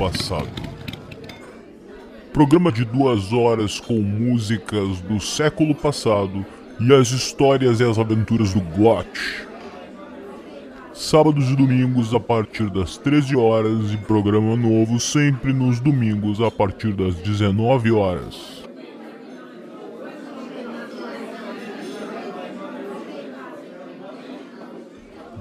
[0.00, 0.48] passado.
[2.32, 6.46] Programa de duas horas com músicas do século passado
[6.80, 9.46] e as histórias e as aventuras do GOT.
[10.94, 16.50] Sábados e domingos a partir das 13 horas e programa novo sempre nos domingos a
[16.50, 18.64] partir das 19 horas.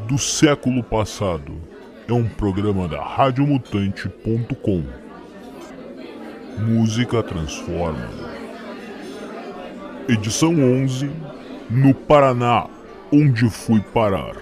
[0.05, 1.68] Do século passado
[2.09, 4.83] é um programa da radiomutante.com.
[6.57, 8.09] Música transforma.
[10.07, 11.11] Edição 11
[11.69, 12.67] no Paraná,
[13.13, 14.35] onde fui parar.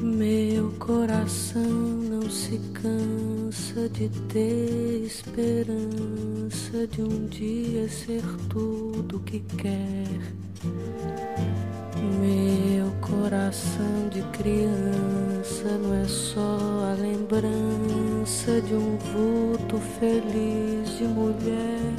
[0.00, 3.21] Meu coração não se cansa
[3.74, 10.06] de ter esperança de um dia ser tudo que quer.
[12.20, 16.58] Meu coração de criança não é só
[16.90, 21.94] a lembrança de um vulto feliz de mulher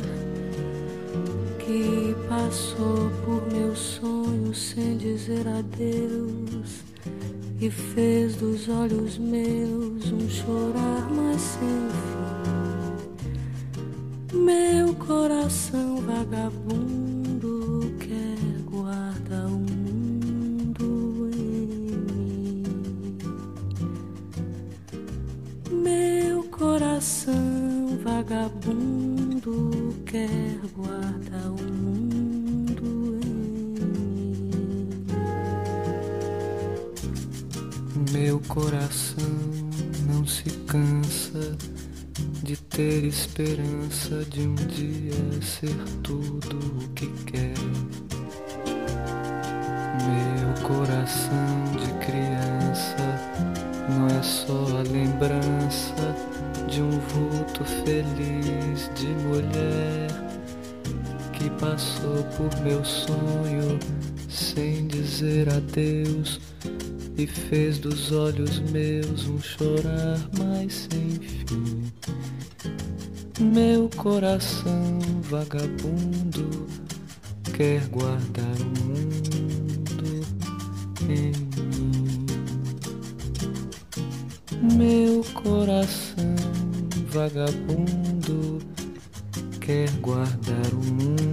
[1.57, 6.82] que passou por meus sonhos sem dizer adeus
[7.65, 11.89] e fez dos olhos meus um chorar mais sem
[14.33, 14.37] fim.
[14.37, 18.37] Meu coração vagabundo quer
[18.69, 22.63] guardar o mundo em mim.
[25.71, 32.12] Meu coração vagabundo quer guardar o mundo
[38.13, 39.25] Meu coração
[40.07, 41.57] não se cansa
[42.43, 47.55] de ter esperança de um dia ser tudo o que quer.
[50.05, 52.97] Meu coração de criança
[53.89, 56.15] não é só a lembrança
[56.69, 60.07] de um vulto feliz de mulher
[61.33, 63.79] que passou por meu sonho
[64.29, 66.39] sem dizer adeus
[67.17, 71.91] e fez dos olhos meus um chorar mais sem fim.
[73.39, 76.67] Meu coração vagabundo
[77.55, 80.25] quer guardar o mundo
[81.09, 82.25] em mim.
[84.75, 86.35] Meu coração
[87.09, 88.59] vagabundo
[89.59, 91.32] quer guardar o mundo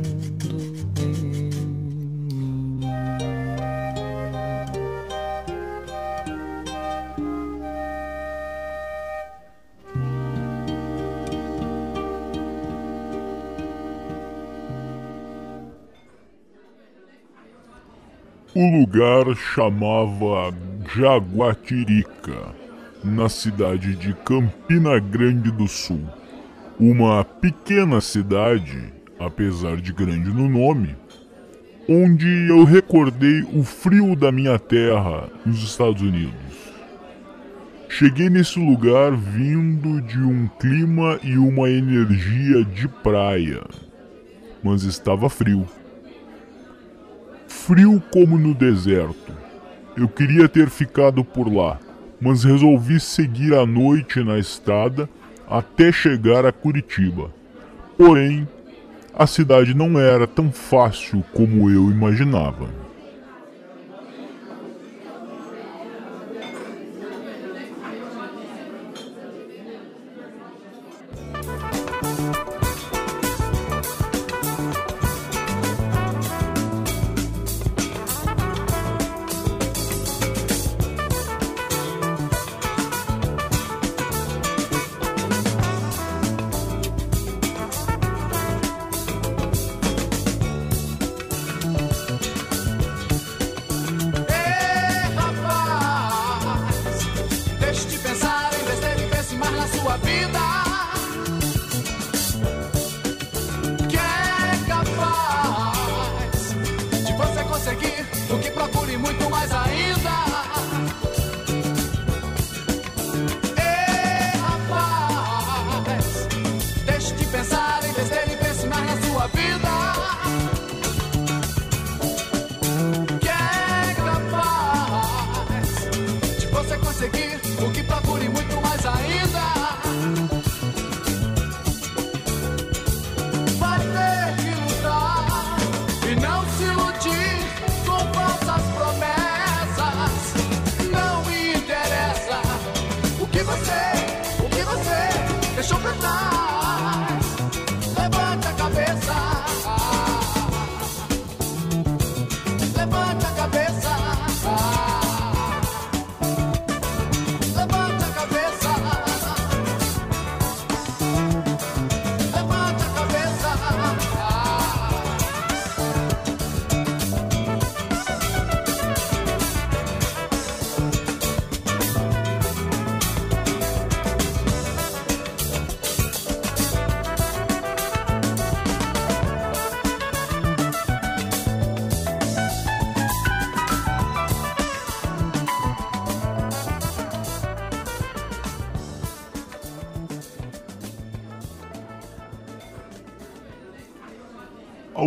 [18.62, 20.54] O lugar chamava
[20.94, 22.54] Jaguatirica,
[23.02, 26.02] na cidade de Campina Grande do Sul.
[26.78, 30.94] Uma pequena cidade, apesar de grande no nome,
[31.88, 36.74] onde eu recordei o frio da minha terra nos Estados Unidos.
[37.88, 43.62] Cheguei nesse lugar vindo de um clima e uma energia de praia,
[44.62, 45.66] mas estava frio
[47.50, 49.32] frio como no deserto.
[49.96, 51.78] Eu queria ter ficado por lá,
[52.20, 55.08] mas resolvi seguir a noite na estrada
[55.48, 57.30] até chegar a Curitiba.
[57.98, 58.48] Porém,
[59.12, 62.68] a cidade não era tão fácil como eu imaginava.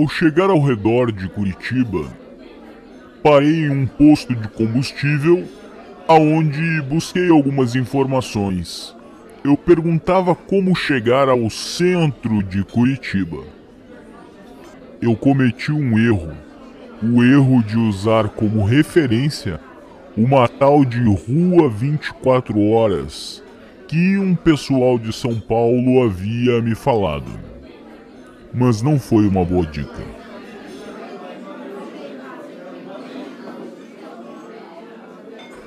[0.04, 2.06] Ao chegar ao redor de Curitiba,
[3.24, 5.46] parei em um posto de combustível
[6.06, 8.94] aonde busquei algumas informações.
[9.46, 13.46] Eu perguntava como chegar ao centro de Curitiba.
[15.02, 16.34] Eu cometi um erro,
[17.02, 19.58] o erro de usar como referência
[20.18, 23.42] uma tal de Rua 24 Horas
[23.88, 27.53] que um pessoal de São Paulo havia me falado.
[28.54, 30.04] Mas não foi uma boa dica.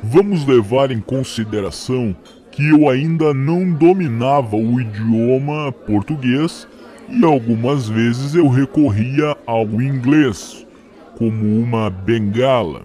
[0.03, 2.15] Vamos levar em consideração
[2.53, 6.69] que eu ainda não dominava o idioma português
[7.09, 10.65] e algumas vezes eu recorria ao inglês
[11.19, 12.83] como uma bengala.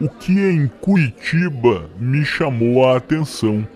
[0.00, 3.66] O que em Curitiba me chamou a atenção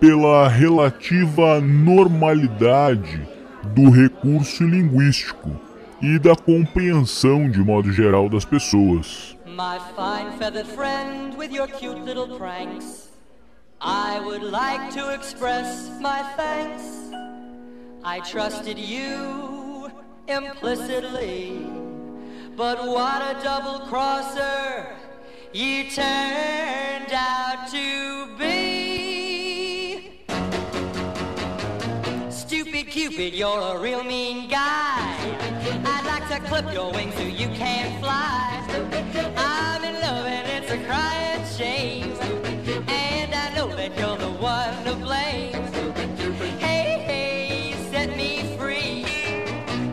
[0.00, 3.35] pela relativa normalidade
[3.74, 5.60] do recurso linguístico
[6.00, 9.36] e da compreensão de modo geral das pessoas.
[9.46, 13.10] My fine feathered friend with your cute little pranks.
[13.80, 16.82] I would like to express my thanks.
[18.04, 19.90] I trusted you
[20.28, 21.66] implicitly,
[22.56, 24.86] but what a double crosser
[25.52, 27.78] you turned out to
[33.08, 35.16] Cupid, you're a real mean guy.
[35.84, 38.66] I'd like to clip your wings so you can't fly.
[39.36, 42.10] I'm in love and it's a crying shame.
[42.88, 45.52] And I know that you're the one to blame.
[46.58, 49.06] Hey, hey, set me free.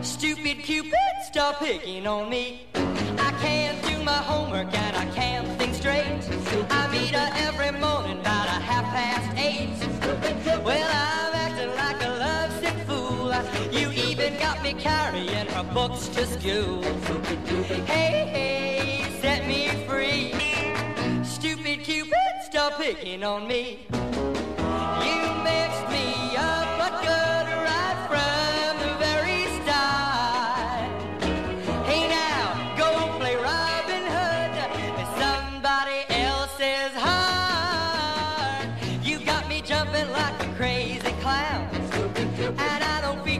[0.02, 2.62] Stupid Cupid, stop picking on me.
[2.74, 6.04] I can't do my homework and I can't think straight.
[6.68, 9.70] I meet her every morning about a half past eight.
[10.64, 11.33] Well, I'm
[14.84, 16.82] carrying her books to school.
[17.86, 20.34] Hey, hey, set me free.
[21.24, 22.12] Stupid Cupid,
[22.42, 23.86] stop picking on me.
[25.06, 25.86] You mixed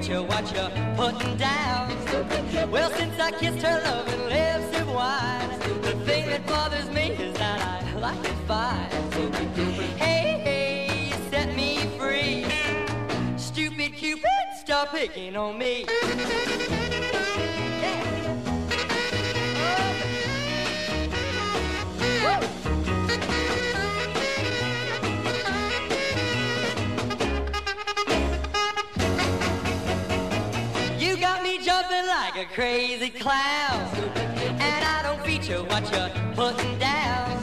[0.05, 1.89] I don't what you're putting down.
[2.71, 5.49] Well, since I kissed her loving lips of wine,
[5.81, 8.91] the thing that bothers me is that I like it fine.
[9.97, 12.45] Hey, hey, set me free.
[13.39, 14.25] Stupid Cupid,
[14.59, 15.87] stop picking on me.
[32.35, 33.81] Like a crazy clown.
[34.61, 37.43] And I don't feature what you're putting down.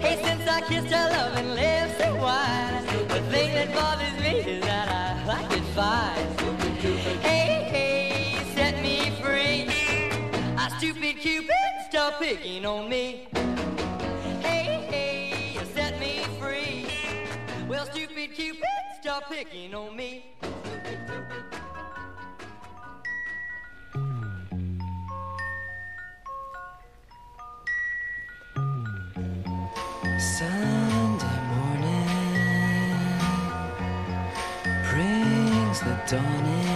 [0.00, 4.64] Hey, since I kissed her loving lips and wine, the thing that bothers me is
[4.64, 6.26] that I like it fine.
[7.20, 9.68] Hey, hey, set me free.
[10.58, 11.50] A stupid Cupid,
[11.88, 13.28] stop picking on me.
[14.40, 16.86] Hey, hey, set me free.
[17.68, 18.64] Well, stupid Cupid,
[19.00, 20.24] stop picking on me.
[36.06, 36.74] Dawn in.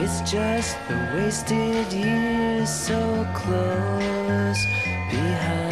[0.00, 4.64] It's just the wasted years so close
[5.10, 5.71] behind.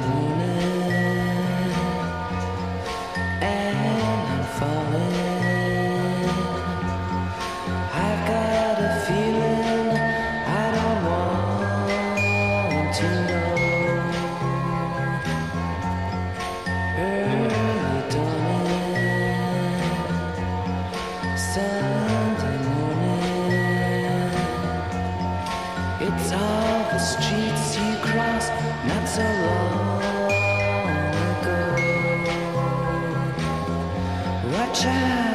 [34.73, 35.30] child.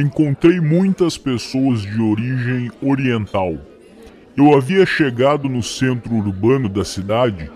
[0.00, 3.56] Encontrei muitas pessoas de origem oriental.
[4.36, 7.50] Eu havia chegado no centro urbano da cidade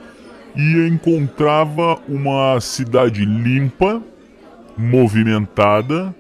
[0.55, 4.03] e encontrava uma cidade limpa,
[4.77, 6.15] movimentada,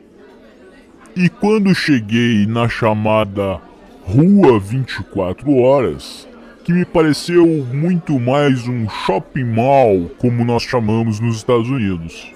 [1.14, 3.60] e quando cheguei na chamada
[4.04, 6.26] Rua 24 Horas,
[6.64, 12.32] que me pareceu muito mais um shopping mall, como nós chamamos nos Estados Unidos.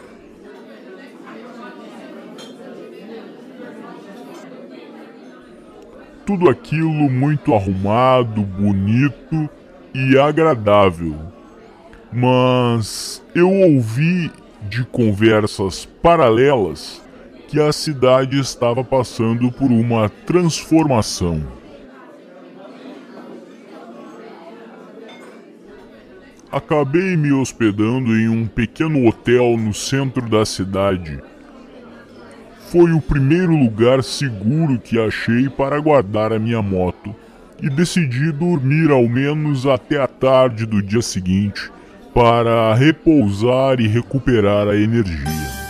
[6.26, 9.48] Tudo aquilo muito arrumado, bonito
[9.94, 11.16] e agradável.
[12.12, 14.30] Mas eu ouvi
[14.68, 17.00] de conversas paralelas
[17.46, 21.46] que a cidade estava passando por uma transformação.
[26.50, 31.22] Acabei me hospedando em um pequeno hotel no centro da cidade
[32.70, 37.14] foi o primeiro lugar seguro que achei para guardar a minha moto
[37.62, 41.70] e decidi dormir ao menos até a tarde do dia seguinte
[42.12, 45.65] para repousar e recuperar a energia.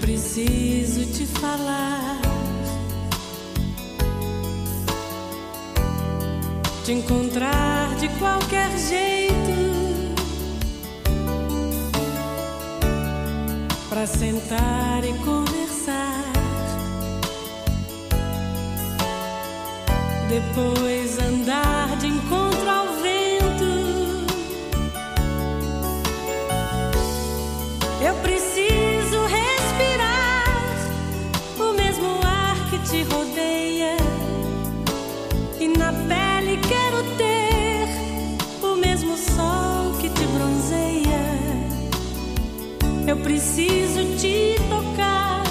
[0.00, 2.20] Preciso te falar.
[6.84, 10.14] Te encontrar de qualquer jeito.
[13.88, 16.24] Pra sentar e conversar.
[20.28, 21.75] Depois andar
[43.26, 45.42] preciso te tocar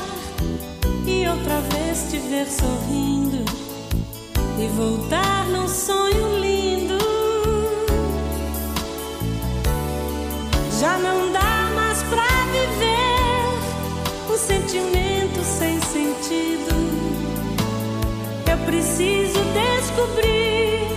[1.05, 3.43] e outra vez te ver sorrindo
[4.57, 6.97] e voltar num sonho lindo.
[10.79, 13.43] Já não dá mais pra viver
[14.31, 16.75] um sentimento sem sentido.
[18.49, 20.95] Eu preciso descobrir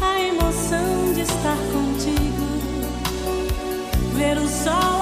[0.00, 2.46] a emoção de estar contigo,
[4.14, 4.95] ver o sol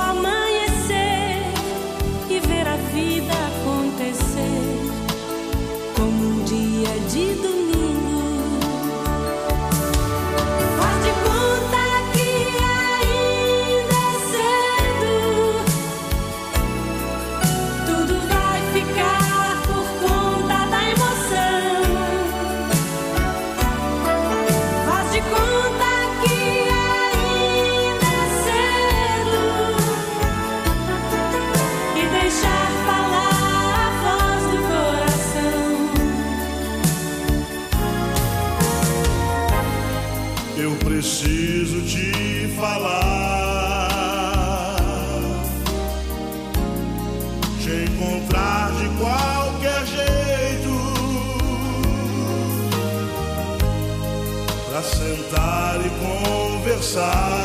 [56.95, 57.44] conversar.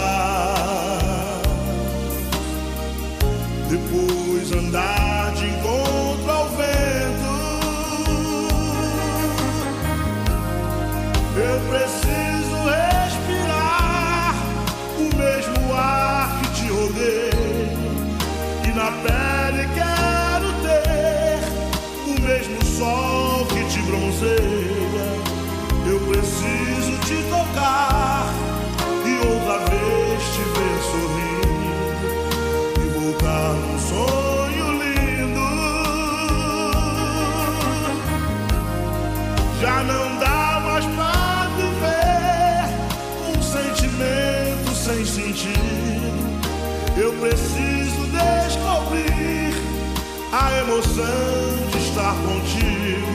[50.70, 53.12] Emoção de estar contigo,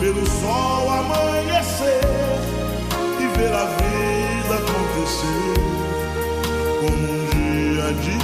[0.00, 2.00] ver o sol amanhecer
[3.20, 5.54] e ver a vida acontecer
[6.80, 8.17] como um dia de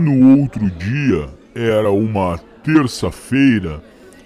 [0.00, 3.82] no outro dia, era uma terça-feira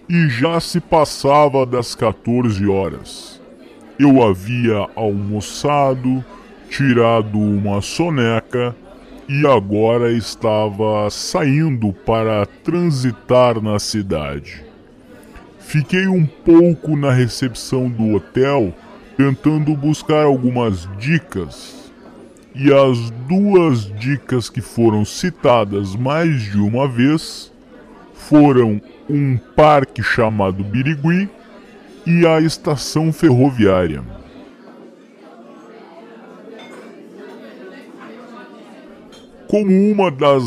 [0.09, 3.41] e já se passava das 14 horas.
[3.99, 6.25] Eu havia almoçado,
[6.71, 8.75] tirado uma soneca
[9.29, 14.65] e agora estava saindo para transitar na cidade.
[15.59, 18.73] Fiquei um pouco na recepção do hotel
[19.17, 21.84] tentando buscar algumas dicas
[22.55, 27.53] e as duas dicas que foram citadas mais de uma vez
[28.15, 31.29] foram um parque chamado Birigui
[32.07, 34.03] e a estação ferroviária.
[39.49, 40.43] Como uma das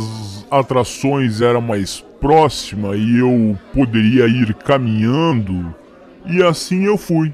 [0.50, 5.74] atrações era mais próxima e eu poderia ir caminhando,
[6.26, 7.34] e assim eu fui.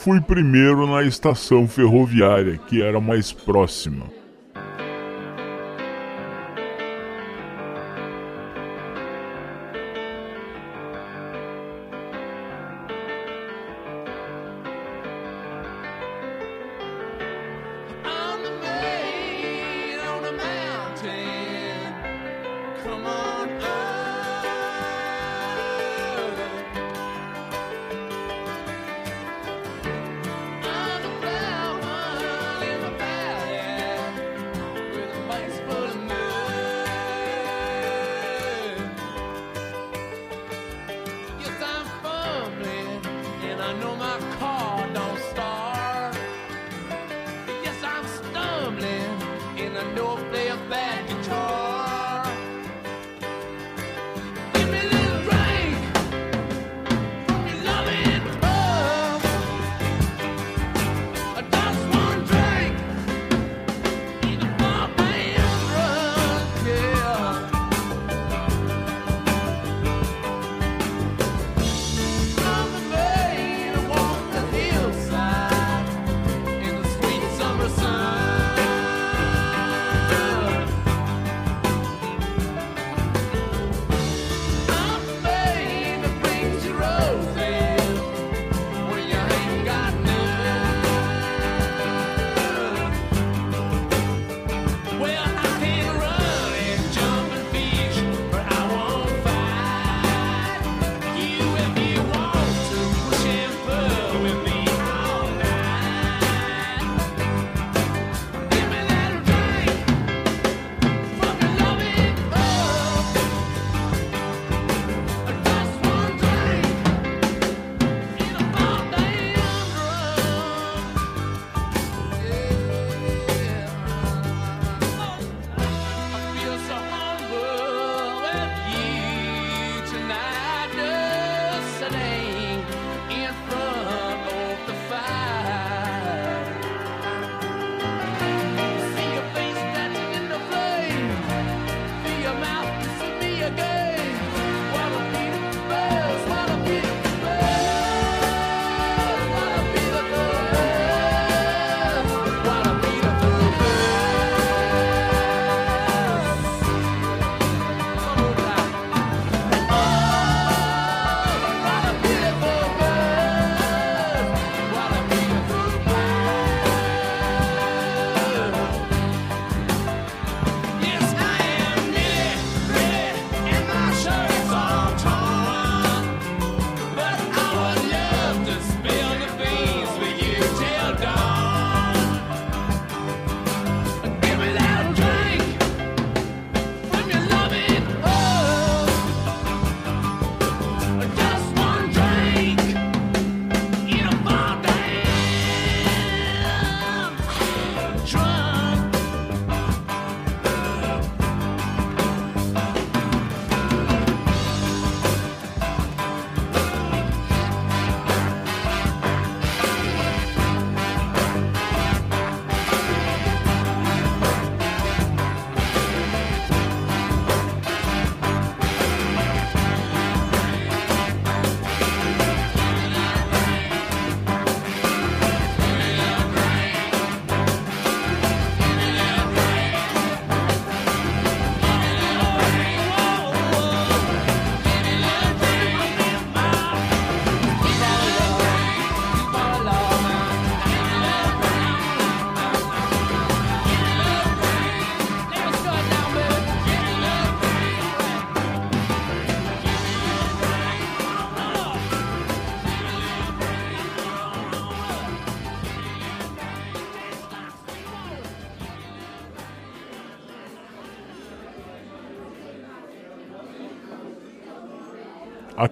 [0.00, 4.06] Fui primeiro na estação ferroviária, que era mais próxima.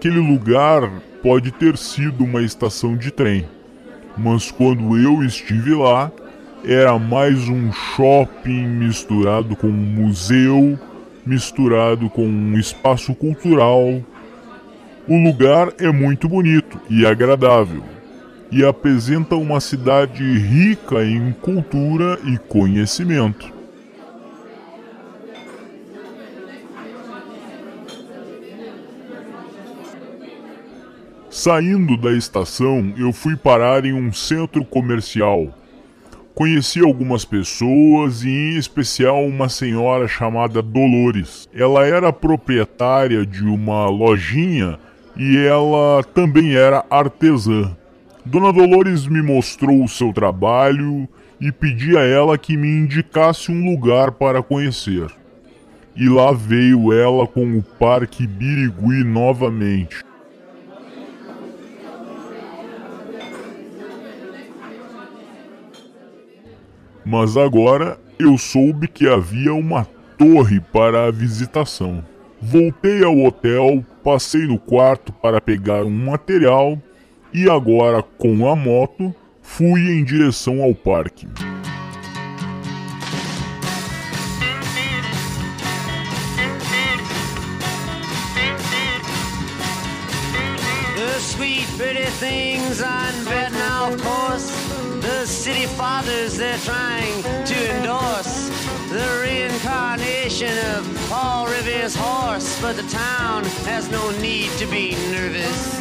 [0.07, 0.88] Aquele lugar
[1.21, 3.45] pode ter sido uma estação de trem,
[4.16, 6.12] mas quando eu estive lá,
[6.64, 10.79] era mais um shopping misturado com um museu,
[11.27, 14.01] misturado com um espaço cultural.
[15.09, 17.83] O lugar é muito bonito e agradável
[18.53, 23.56] e apresenta uma cidade rica em cultura e conhecimento.
[31.37, 35.49] Saindo da estação, eu fui parar em um centro comercial.
[36.35, 41.46] Conheci algumas pessoas e, em especial, uma senhora chamada Dolores.
[41.53, 44.79] Ela era proprietária de uma lojinha
[45.14, 47.77] e ela também era artesã.
[48.25, 51.07] Dona Dolores me mostrou o seu trabalho
[51.38, 55.11] e pedi a ela que me indicasse um lugar para conhecer.
[55.94, 60.06] E lá veio ela com o Parque Birigui novamente.
[67.09, 69.87] Mas agora eu soube que havia uma
[70.19, 72.05] torre para a visitação.
[72.42, 76.77] Voltei ao hotel, passei no quarto para pegar um material
[77.33, 81.29] e agora, com a moto, fui em direção ao parque.
[90.97, 94.56] The sweet, pretty things on course.
[95.27, 98.49] The city fathers they're trying to endorse.
[98.91, 102.62] The reincarnation of Paul Revere's horse.
[102.62, 105.81] But the town has no need to be nervous.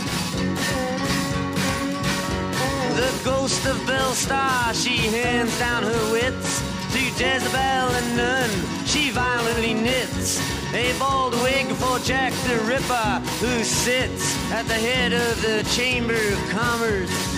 [2.98, 8.50] The ghost of Belle Star, she hands down her wits to Jezebel and Nun.
[8.88, 10.42] She violently knits
[10.74, 16.16] a bald wig for Jack the Ripper, who sits at the head of the Chamber
[16.16, 17.35] of Commerce.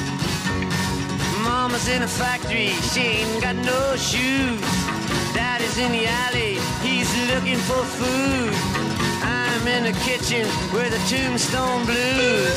[1.47, 4.60] Mama's in a factory, she ain't got no shoes.
[5.33, 8.53] Daddy's in the alley, he's looking for food.
[9.23, 12.53] I'm in the kitchen where the tombstone blues.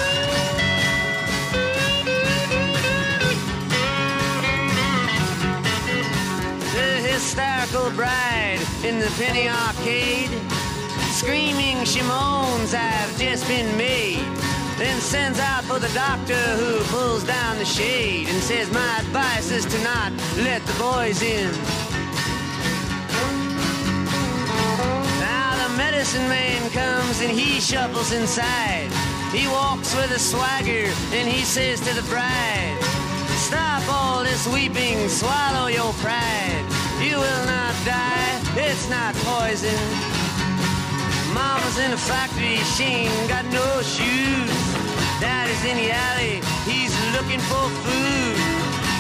[6.75, 10.31] The hysterical bride in the penny arcade.
[11.13, 14.50] Screaming she moans, I've just been made.
[14.81, 19.51] Then sends out for the doctor who pulls down the shade and says, My advice
[19.51, 21.53] is to not let the boys in.
[25.21, 28.89] Now the medicine man comes and he shuffles inside.
[29.37, 32.79] He walks with a swagger and he says to the bride,
[33.37, 36.65] Stop all this weeping, swallow your pride.
[37.05, 39.77] You will not die, it's not poison.
[41.35, 44.70] Mama's in a factory, she ain't got no shoes.
[45.21, 48.37] Daddy's in the alley, he's looking for food.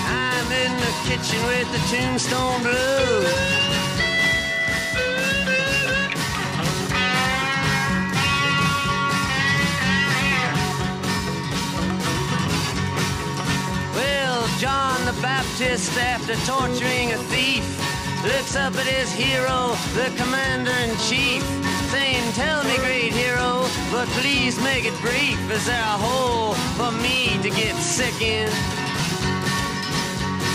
[0.06, 3.70] I'm in the kitchen with the tombstone blues.
[14.60, 17.64] John the Baptist, after torturing a thief,
[18.24, 21.42] looks up at his hero, the commander in chief,
[21.90, 25.38] saying, Tell me, great hero, but please make it brief.
[25.50, 28.50] Is there a hole for me to get sick in?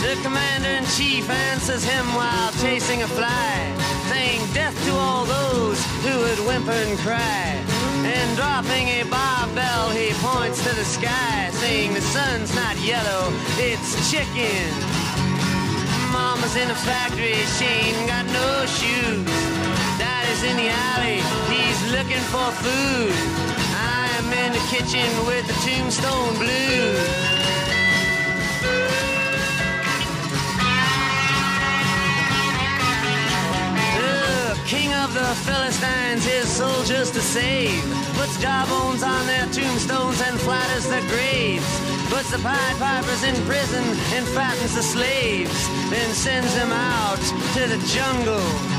[0.01, 3.53] The commander in chief answers him while chasing a fly,
[4.09, 7.59] saying, Death to all those who would whimper and cry.
[8.05, 14.09] And dropping a barbell, he points to the sky, saying, The sun's not yellow, it's
[14.09, 14.71] chicken.
[16.13, 19.44] Mama's in a factory, she ain't got no shoes.
[20.45, 23.13] In the alley, he's looking for food.
[23.73, 27.36] I'm in the kitchen with the tombstone blues.
[34.67, 37.84] King of the Philistines, his soldiers to save.
[38.13, 41.65] Puts jawbones on their tombstones and flatters their graves.
[42.10, 45.67] Puts the Pied Pipers in prison and fattens the slaves.
[45.89, 47.21] Then sends them out
[47.55, 48.74] to the jungle.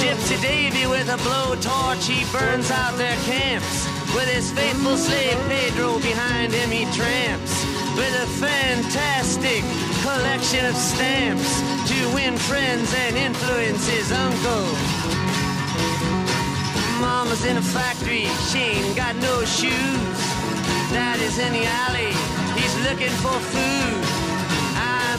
[0.00, 3.86] Gypsy Davy with a blowtorch, he burns out their camps.
[4.14, 7.64] With his faithful slave Pedro behind him, he tramps.
[7.96, 9.62] With a fantastic
[10.02, 14.66] collection of stamps to win friends and influence his uncle.
[17.00, 20.18] Mama's in a factory, she ain't got no shoes.
[20.92, 22.12] Daddy's in the alley,
[22.58, 24.15] he's looking for food.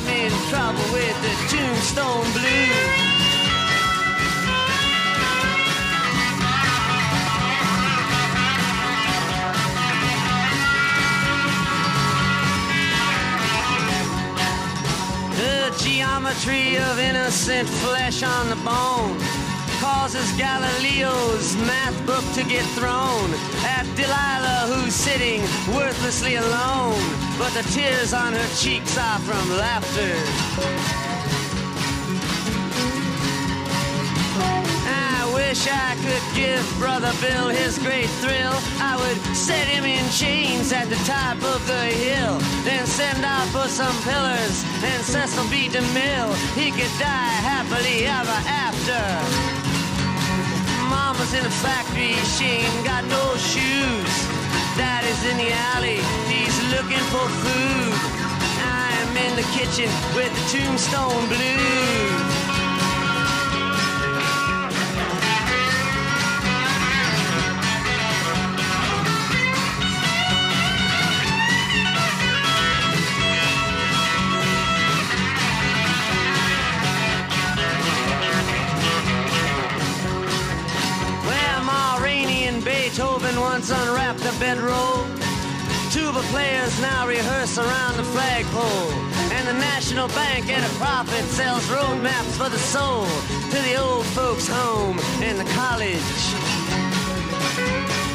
[0.10, 3.08] In trouble with the tombstone blues.
[15.36, 19.47] The geometry of innocent flesh on the bone
[19.88, 23.28] causes Galileo's math book to get thrown
[23.64, 25.40] at Delilah, who's sitting
[25.74, 27.00] worthlessly alone.
[27.40, 30.16] But the tears on her cheeks are from laughter.
[34.92, 38.56] I wish I could give Brother Bill his great thrill.
[38.92, 43.48] I would set him in chains at the top of the hill, then send out
[43.56, 45.70] for some pillars and Cecil B.
[45.70, 46.36] DeMille.
[46.60, 49.57] He could die happily ever after.
[50.98, 54.14] Mama's in the factory, she ain't got no shoes.
[54.80, 56.00] Daddy's in the alley,
[56.32, 57.94] he's looking for food.
[58.66, 62.37] I'm in the kitchen with the tombstone blues.
[84.48, 85.04] Bedroll.
[85.92, 88.92] Tuba players now rehearse around the flagpole.
[89.36, 93.06] And the National Bank at a profit sells roadmaps for the soul
[93.52, 98.07] to the old folks' home and the college.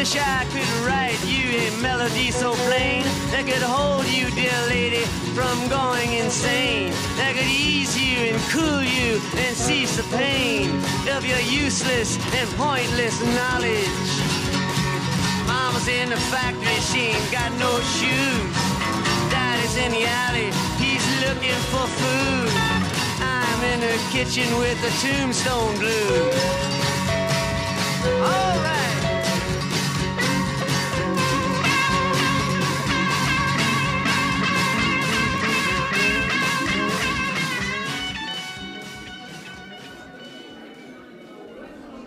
[0.00, 3.04] Wish I could write you a melody so plain
[3.36, 5.04] that could hold you, dear lady,
[5.36, 6.88] from going insane.
[7.20, 10.72] That could ease you and cool you and cease the pain
[11.12, 14.08] of your useless and pointless knowledge.
[15.44, 17.68] Mama's in the factory, she ain't got no
[18.00, 18.56] shoes.
[19.28, 20.48] Daddy's in the alley,
[20.80, 22.48] he's looking for food.
[23.20, 26.40] I'm in the kitchen with the tombstone blues.
[28.16, 28.89] All right.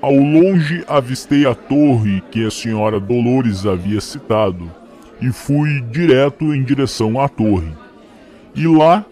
[0.03, 4.69] Ao longe avistei a torre que a senhora Dolores havia citado
[5.21, 7.71] e fui direto em direção à torre.
[8.53, 9.05] E lá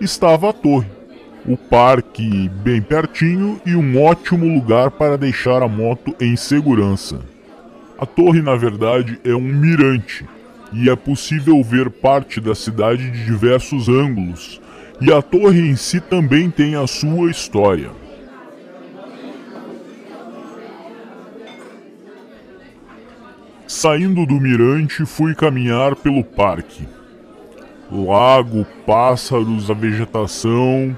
[0.00, 0.88] estava a torre,
[1.46, 7.20] o parque bem pertinho e um ótimo lugar para deixar a moto em segurança.
[7.98, 10.24] A torre, na verdade, é um mirante
[10.72, 14.58] e é possível ver parte da cidade de diversos ângulos,
[15.02, 17.90] e a torre em si também tem a sua história.
[23.76, 26.86] Saindo do mirante, fui caminhar pelo parque.
[27.90, 30.96] Lago, pássaros, a vegetação,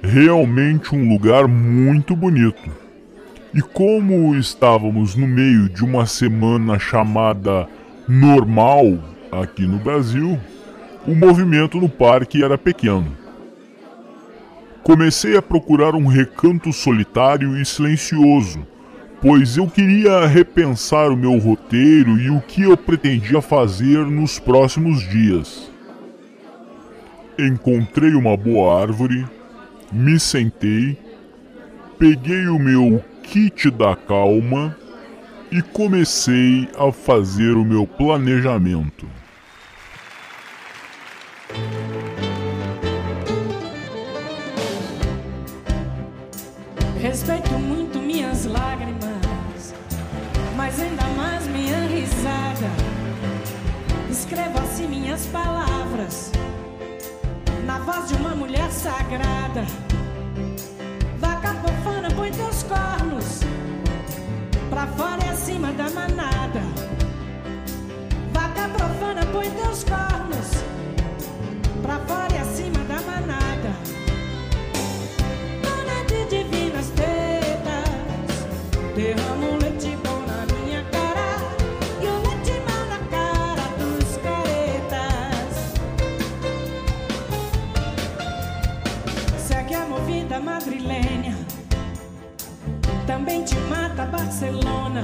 [0.00, 2.70] realmente um lugar muito bonito.
[3.52, 7.68] E como estávamos no meio de uma semana chamada
[8.06, 8.84] normal
[9.32, 10.38] aqui no Brasil,
[11.04, 13.16] o movimento no parque era pequeno.
[14.84, 18.64] Comecei a procurar um recanto solitário e silencioso
[19.22, 25.00] pois eu queria repensar o meu roteiro e o que eu pretendia fazer nos próximos
[25.08, 25.70] dias.
[27.38, 29.24] Encontrei uma boa árvore,
[29.92, 30.98] me sentei,
[31.96, 34.76] peguei o meu kit da calma
[35.52, 39.08] e comecei a fazer o meu planejamento.
[47.00, 47.51] Respeito
[50.80, 52.70] ainda mais minha risada.
[54.10, 56.30] Escrevo assim minhas palavras,
[57.64, 59.64] na voz de uma mulher sagrada.
[61.18, 63.40] Vaca profana, põe teus cornos
[64.70, 66.62] pra fora e acima da manada.
[68.32, 70.50] Vaca profana, põe teus cornos
[71.82, 72.71] pra fora e acima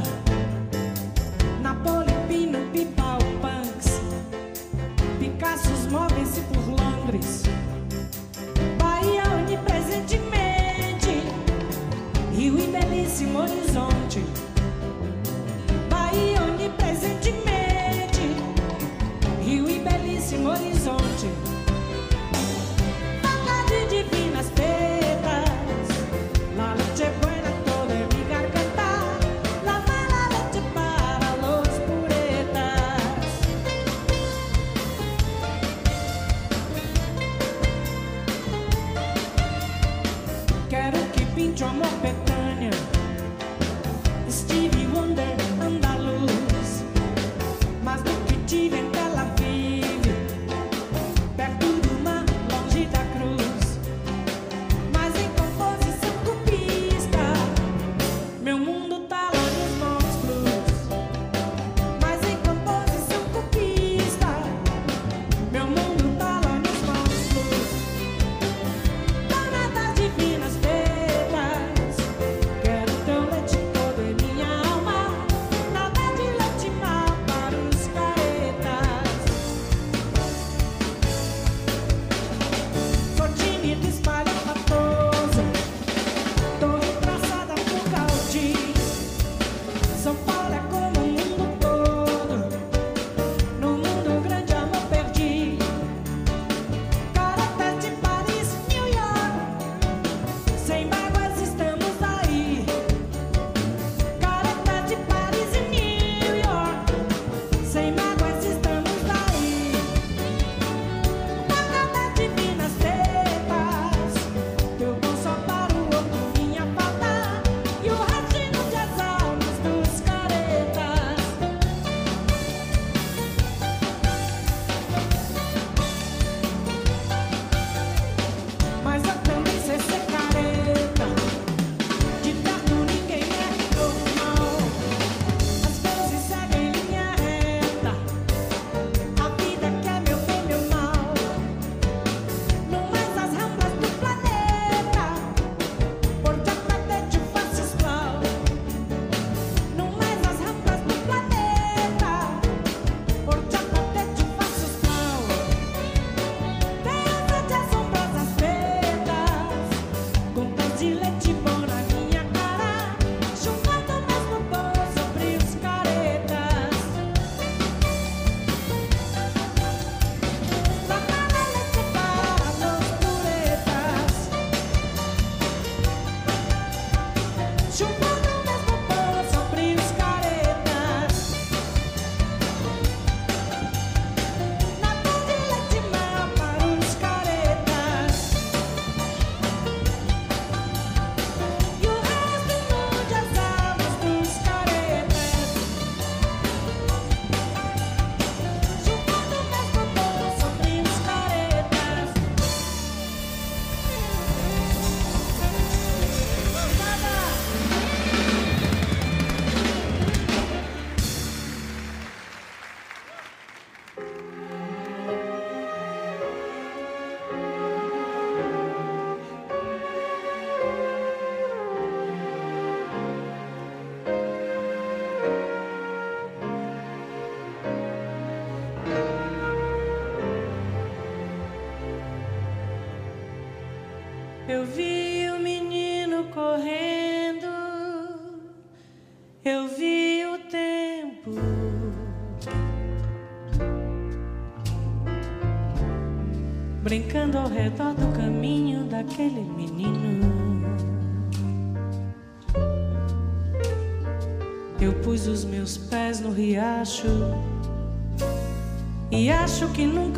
[0.04, 0.27] time.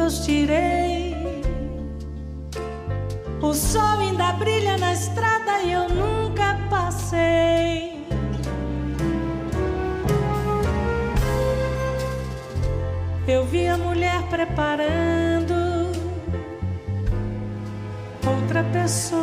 [0.01, 1.15] Nunca os tirei.
[3.43, 8.07] O sol ainda brilha na estrada e eu nunca passei.
[13.27, 15.55] Eu vi a mulher preparando
[18.27, 19.21] outra pessoa.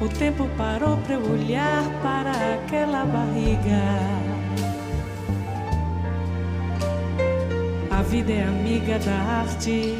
[0.00, 4.25] O tempo parou para eu olhar para aquela barriga.
[8.16, 9.12] Vida é amiga da
[9.42, 9.94] arte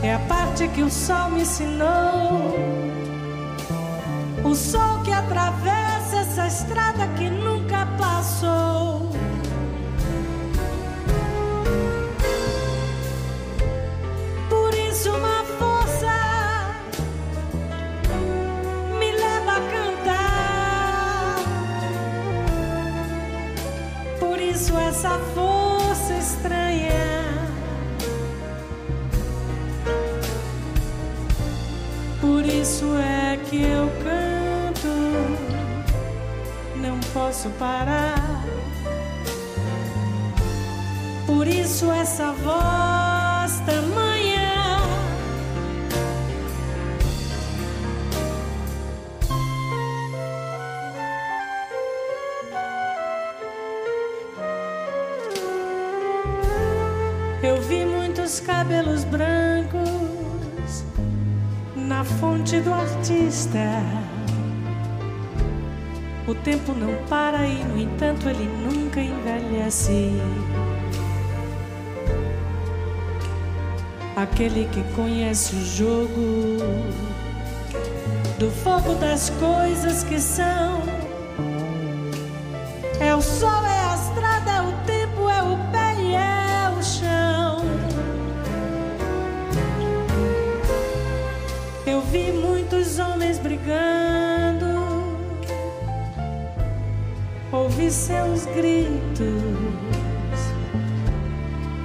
[0.00, 2.56] é a parte que o sol me ensinou.
[4.44, 8.63] O sol que atravessa essa estrada que nunca passou.
[41.64, 44.76] isso essa voz tamanha.
[57.42, 60.84] Eu vi muitos cabelos brancos
[61.74, 63.58] na fonte do artista.
[66.26, 70.12] O tempo não para e, no entanto, ele nunca envelhece.
[74.16, 76.58] Aquele que conhece o jogo
[78.38, 80.82] do fogo das coisas que são.
[83.00, 86.82] É o sol, é a estrada, é o tempo, é o pé e é o
[86.82, 87.64] chão.
[91.84, 95.18] Eu vi muitos homens brigando,
[97.52, 99.83] ouvi seus gritos.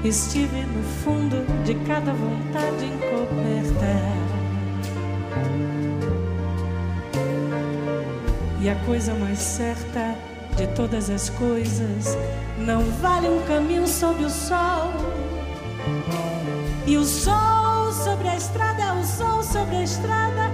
[0.04, 4.30] Estive no fundo de cada vontade encoberta.
[8.62, 10.16] E a coisa mais certa
[10.56, 12.18] de todas as coisas
[12.58, 14.93] não vale um caminho sob o sol.
[16.88, 20.50] E o sol sobre a estrada é o sol sobre a estrada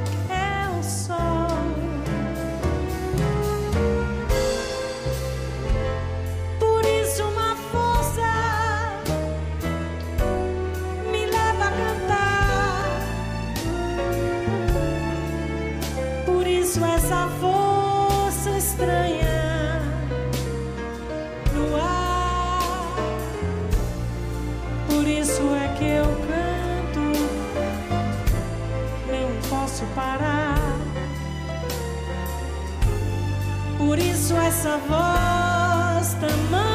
[34.65, 36.74] essa voz tamanha.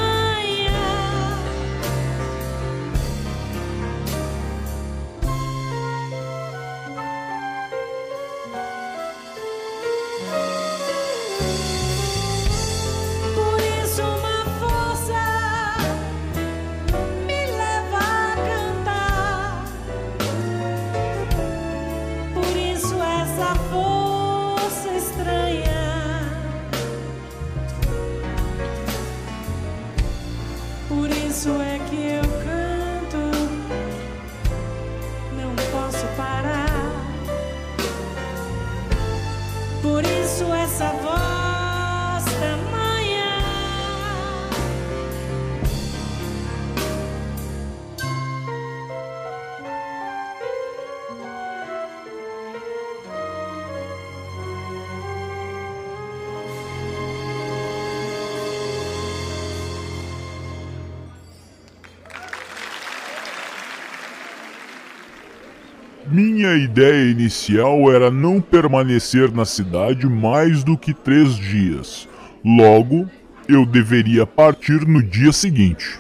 [66.20, 72.06] Minha ideia inicial era não permanecer na cidade mais do que três dias.
[72.44, 73.08] Logo,
[73.48, 75.98] eu deveria partir no dia seguinte.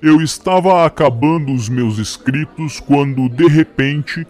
[0.00, 4.24] Eu estava acabando os meus escritos quando, de repente,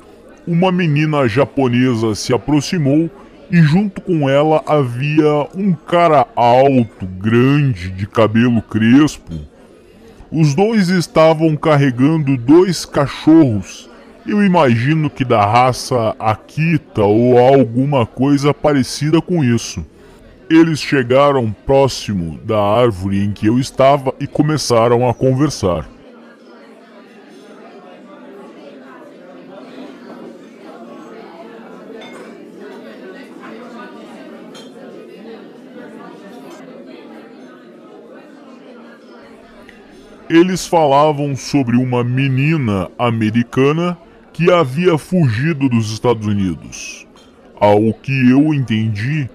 [0.46, 3.10] uma menina japonesa se aproximou
[3.50, 9.34] e, junto com ela, havia um cara alto, grande, de cabelo crespo.
[10.32, 13.92] Os dois estavam carregando dois cachorros.
[14.26, 19.84] Eu imagino que da raça Akita ou alguma coisa parecida com isso.
[20.48, 25.86] Eles chegaram próximo da árvore em que eu estava e começaram a conversar.
[40.30, 43.98] Eles falavam sobre uma menina americana
[44.34, 47.06] que havia fugido dos Estados Unidos.
[47.54, 49.30] Ao que eu entendi,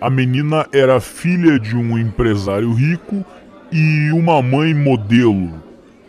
[0.00, 3.24] a menina era filha de um empresário rico
[3.72, 5.60] e uma mãe modelo,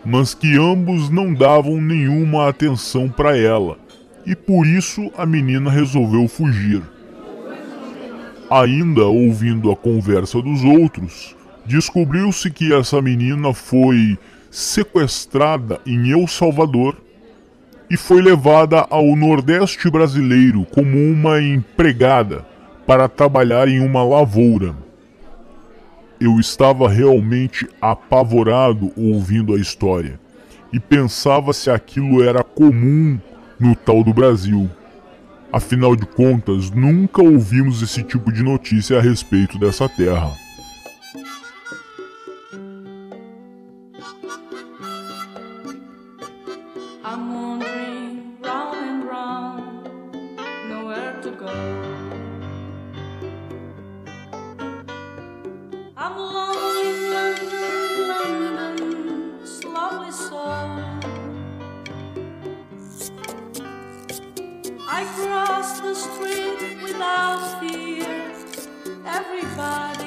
[0.06, 3.80] mas que ambos não davam nenhuma atenção para ela,
[4.28, 6.84] e por isso a menina resolveu fugir.
[8.48, 11.36] Ainda ouvindo a conversa dos outros,
[11.66, 14.20] descobriu-se que essa menina foi
[14.52, 16.96] sequestrada em El Salvador
[17.90, 22.46] e foi levada ao Nordeste brasileiro como uma empregada
[22.86, 24.76] para trabalhar em uma lavoura.
[26.20, 30.20] Eu estava realmente apavorado ouvindo a história
[30.72, 33.20] e pensava se aquilo era comum
[33.60, 34.70] no tal do Brasil.
[35.52, 40.45] Afinal de contas, nunca ouvimos esse tipo de notícia a respeito dessa terra.
[65.66, 68.32] Cross the street without fear.
[69.06, 70.05] Everybody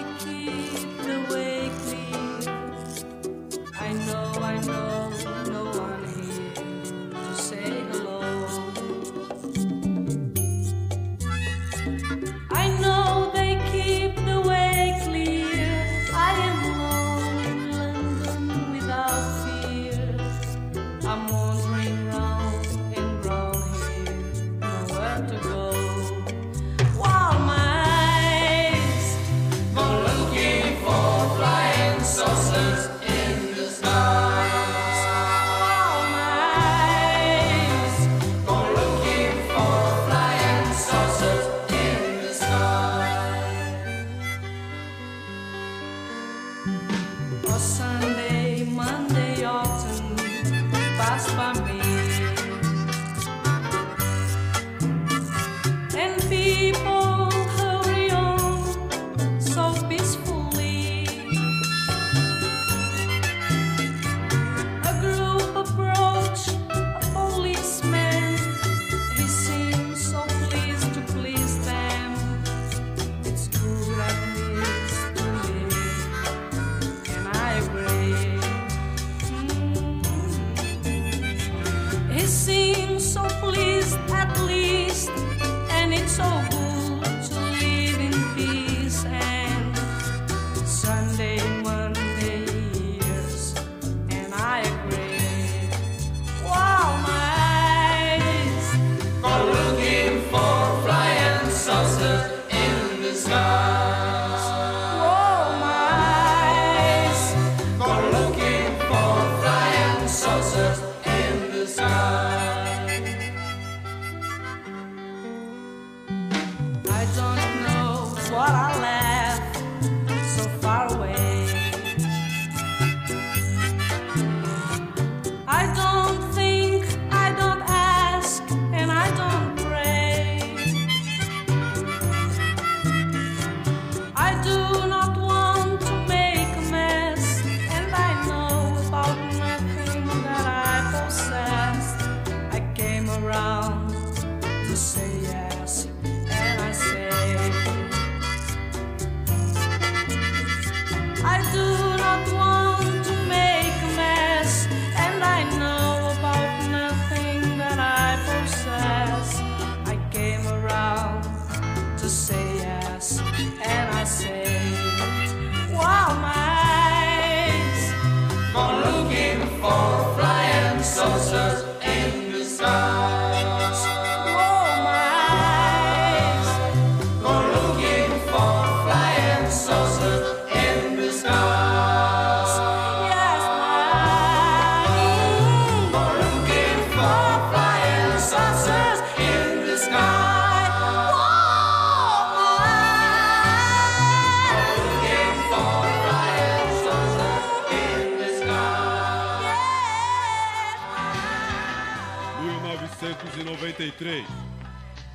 [203.99, 204.25] 1993.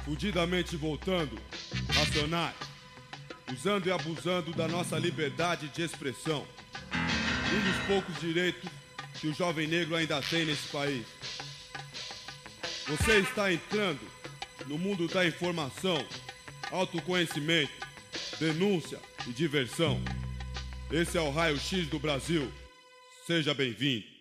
[0.05, 1.39] Fudidamente voltando,
[1.93, 2.55] racionais.
[3.51, 6.45] Usando e abusando da nossa liberdade de expressão.
[6.93, 8.69] Um dos poucos direitos
[9.19, 11.05] que o jovem negro ainda tem nesse país.
[12.87, 14.01] Você está entrando
[14.67, 16.05] no mundo da informação,
[16.71, 17.71] autoconhecimento,
[18.39, 20.01] denúncia e diversão.
[20.91, 22.51] Esse é o Raio X do Brasil.
[23.25, 24.12] Seja bem-vindo.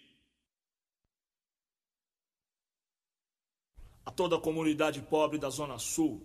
[4.04, 6.20] A toda a comunidade pobre da Zona Sul.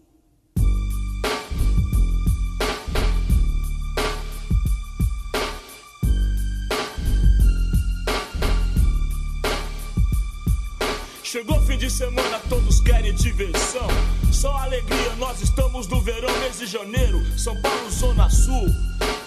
[11.24, 13.88] Chegou fim de semana, todos querem diversão.
[14.32, 17.22] Só alegria, nós estamos no verão, mês de janeiro.
[17.38, 18.66] São Paulo, Zona Sul.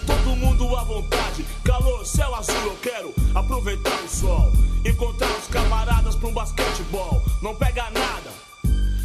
[0.05, 2.55] Todo mundo à vontade, calor, céu azul.
[2.63, 4.51] Eu quero aproveitar o sol.
[4.85, 7.21] Encontrar os camaradas pra um basquetebol.
[7.41, 8.31] Não pega nada,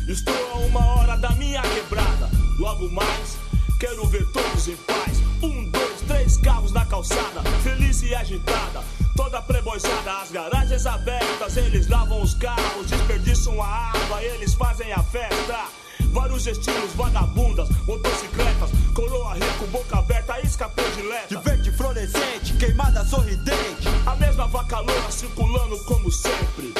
[0.08, 2.30] estou a uma hora da minha quebrada.
[2.58, 3.36] Logo mais,
[3.78, 5.18] quero ver todos em paz.
[5.42, 8.82] Um, dois, três carros na calçada, feliz e agitada.
[9.14, 15.02] Toda preboizada, as garagens abertas, eles lavam os carros, desperdiçam a água, eles fazem a
[15.02, 15.85] festa.
[16.16, 21.26] Vários estilos, vagabundas, motocicletas, coroa rico, boca aberta, isca predileta.
[21.28, 23.86] De verde fluorescente, queimada sorridente.
[24.06, 26.72] A mesma vaca calor circulando como sempre.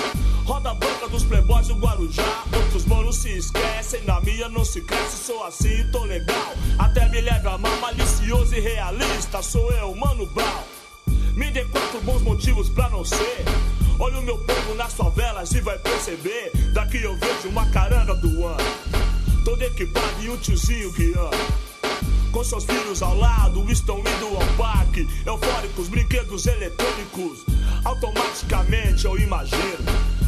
[0.47, 2.45] Roda a banca dos playboys do Guarujá.
[2.51, 5.27] Outros manos se esquecem, na minha não se cresce.
[5.27, 6.55] Sou assim, tô legal.
[6.79, 9.43] Até me leve a mal, malicioso e realista.
[9.43, 10.65] Sou eu, Mano Brown.
[11.35, 13.45] Me dê quatro bons motivos pra não ser.
[13.99, 16.53] Olha o meu povo nas favelas e vai perceber.
[16.73, 19.16] Daqui eu vejo uma caranga do ano.
[19.47, 21.31] Todo equipado e um tiozinho ama.
[22.33, 25.09] Com seus filhos ao lado, estão indo ao parque.
[25.25, 27.47] Eufóricos, brinquedos eletrônicos.
[27.85, 29.87] Automaticamente eu imagino.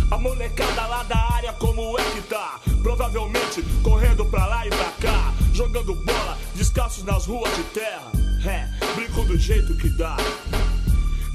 [0.09, 2.61] A molecada lá da área como é que tá?
[2.81, 5.35] Provavelmente correndo pra lá e pra cá.
[5.53, 8.13] Jogando bola, descalços nas ruas de terra.
[8.47, 10.17] É, brinco do jeito que dá.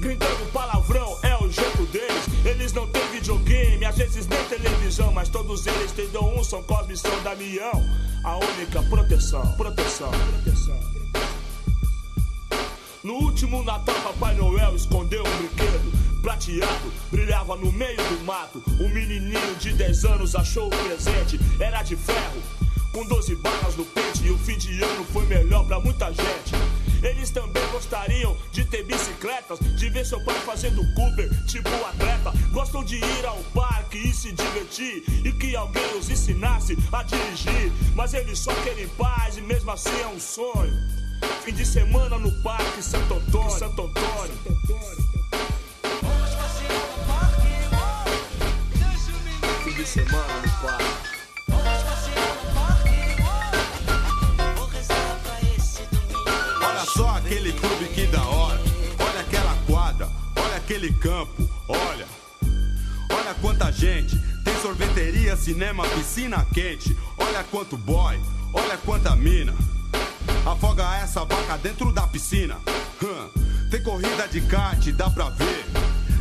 [0.04, 2.28] Gritando palavrão é o jeito deles.
[2.44, 6.62] Eles não têm videogame, às vezes nem televisão, mas todos eles têm dom um, são
[6.62, 7.82] Cosme, são Damião.
[8.22, 10.78] A única proteção, proteção, proteção.
[13.02, 18.62] No último Natal, Papai Noel escondeu um brinquedo prateado, brilhava no meio do mato.
[18.78, 22.42] Um menininho de 10 anos achou o presente, era de ferro,
[22.92, 24.26] com 12 barras no pente.
[24.26, 26.52] E o fim de ano foi melhor pra muita gente.
[27.04, 32.32] Eles também gostariam de ter bicicletas, de ver seu pai fazendo Cooper, tipo atleta.
[32.50, 37.70] Gostam de ir ao parque e se divertir, e que alguém os ensinasse a dirigir.
[37.94, 40.72] Mas eles só querem paz, e mesmo assim é um sonho.
[41.44, 43.50] Fim de semana no parque Santo Antônio.
[43.50, 44.38] Santo Antônio.
[49.62, 50.93] Fim de semana no parque.
[57.24, 58.60] Aquele clube que da hora.
[58.98, 60.08] Olha aquela quadra.
[60.36, 61.48] Olha aquele campo.
[61.68, 62.06] Olha.
[63.10, 64.18] Olha quanta gente.
[64.44, 66.96] Tem sorveteria, cinema, piscina quente.
[67.16, 68.18] Olha quanto boy.
[68.52, 69.54] Olha quanta mina.
[70.46, 72.56] Afoga essa vaca dentro da piscina.
[73.02, 73.28] Hum,
[73.70, 75.64] Tem corrida de kart, dá pra ver.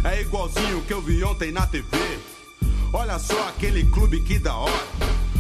[0.06, 1.88] É igualzinho que eu vi ontem na TV.
[2.94, 4.88] Olha só aquele clube que da hora.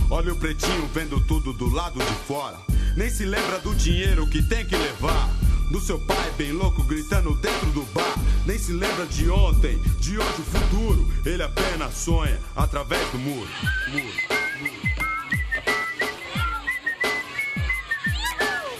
[0.10, 2.58] Olha o pretinho vendo tudo do lado de fora.
[2.96, 5.30] Nem se lembra do dinheiro que tem que levar.
[5.74, 8.14] Do seu pai bem louco gritando dentro do bar.
[8.46, 11.12] Nem se lembra de ontem, de hoje o futuro.
[11.26, 13.50] Ele apenas sonha através do muro.
[13.90, 14.14] muro.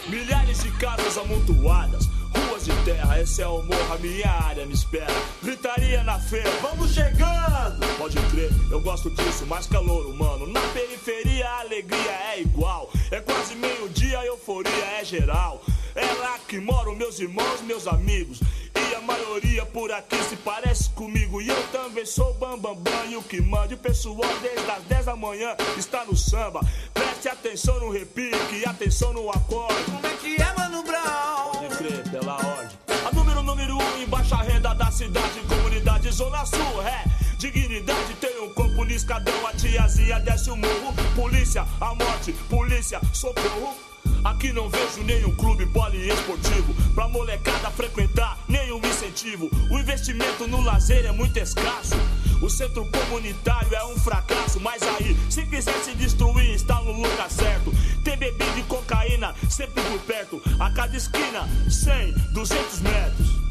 [0.08, 4.74] Milhares de casas amontoadas, ruas de terra, esse é o morro, a minha área me
[4.74, 5.12] espera.
[5.42, 7.84] Gritaria na feira, vamos chegando!
[7.98, 10.46] Pode crer, eu gosto disso, mais calor humano.
[10.46, 15.60] Na periferia a alegria é igual, é quase meio-dia, euforia é geral.
[15.94, 18.40] É lá que moram meus irmãos, meus amigos.
[18.74, 21.40] E a maioria por aqui se parece comigo.
[21.40, 23.74] E eu também sou bambambam bam, bam, e o que manda.
[23.74, 26.60] O pessoal desde as 10 da manhã está no samba.
[26.92, 29.84] Preste atenção no repique, atenção no acorde.
[29.84, 31.52] Como é que é, Mano Brown?
[31.52, 32.78] Pode crer, pela ordem.
[33.06, 37.04] A número, número um em baixa renda da cidade, comunidade Zona Sul, é.
[37.38, 40.94] Dignidade tem um corpo no escadão, a tiazinha desce o morro.
[41.14, 43.93] Polícia, a morte, polícia, socorro.
[44.24, 49.50] Aqui não vejo nenhum clube poliesportivo pra molecada frequentar, nenhum incentivo.
[49.70, 51.94] O investimento no lazer é muito escasso.
[52.40, 57.30] O centro comunitário é um fracasso, mas aí, se quiser se destruir, está no lugar
[57.30, 57.72] certo.
[58.02, 60.42] Tem bebida e cocaína sempre por perto.
[60.58, 63.43] A cada esquina, 100, 200 metros.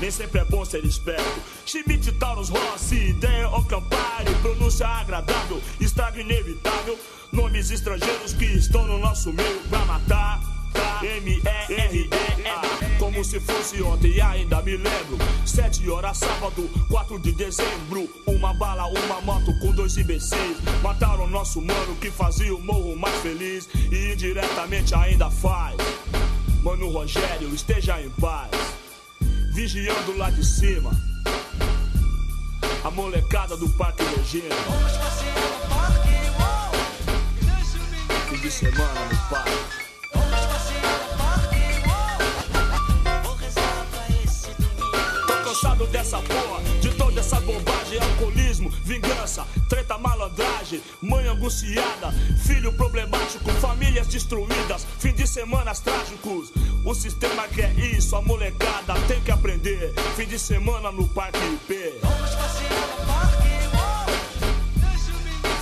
[0.00, 1.42] Nem sempre é bom ser esperto.
[1.66, 4.32] Schmidt, Taurus, Rossi, ideia ou Campari.
[4.42, 6.98] Pronúncia agradável, estrago inevitável.
[7.32, 10.40] Nomes estrangeiros que estão no nosso meio pra matar.
[10.72, 11.00] Tá?
[11.02, 15.18] M-E-R-E-A Como se fosse ontem, ainda me lembro.
[15.44, 18.08] Sete horas, sábado, 4 de dezembro.
[18.26, 20.58] Uma bala, uma moto com dois imbecis.
[20.82, 23.68] Mataram nosso mano que fazia o morro mais feliz.
[23.90, 25.76] E indiretamente ainda faz.
[26.62, 28.77] Mano Rogério, esteja em paz
[29.52, 30.90] vigiando lá de cima.
[32.84, 34.54] A molecada do Parque Regina.
[38.28, 39.78] Fim de semana no parque.
[45.26, 48.37] Tô cansado dessa porra, de toda essa bobagem, alcoolismo,
[48.88, 52.10] vingança, treta, malandragem, mãe angustiada,
[52.46, 56.50] filho problemático, famílias destruídas, fim de semanas trágicos.
[56.86, 59.92] O sistema quer isso, a molecada tem que aprender.
[60.16, 62.00] Fim de semana no Parque IP.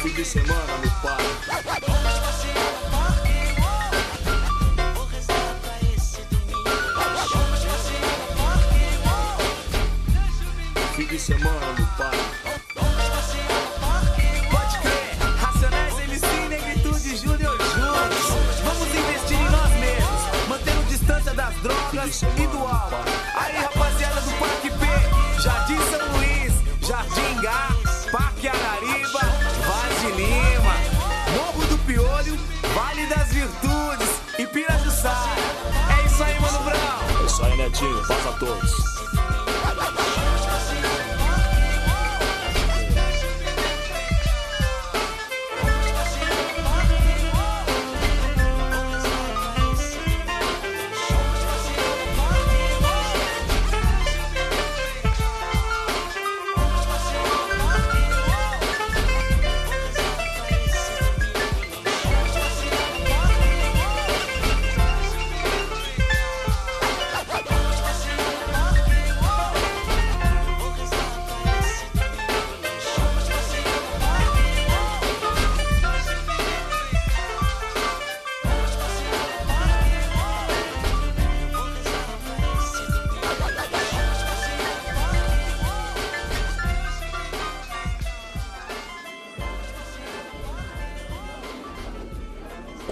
[0.03, 1.27] Fim de semana no parque.
[10.95, 12.46] Fim de semana no parque.
[37.77, 38.07] Pretinho.
[38.07, 38.96] Paz a todos.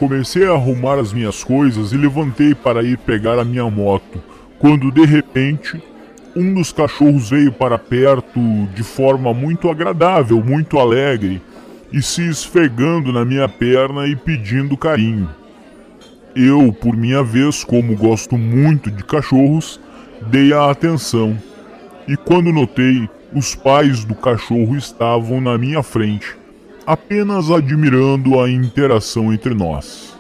[0.05, 4.23] Comecei a arrumar as minhas coisas e levantei para ir pegar a minha moto,
[4.59, 5.83] quando de repente
[6.37, 8.39] um dos cachorros veio para perto
[8.75, 11.41] de forma muito agradável, muito alegre,
[11.91, 15.31] e se esfregando na minha perna e pedindo carinho.
[16.37, 19.81] Eu, por minha vez, como gosto muito de cachorros,
[20.27, 21.35] dei a atenção.
[22.07, 26.44] E quando notei, os pais do cachorro estavam na minha frente
[26.87, 30.15] apenas admirando a interação entre nós.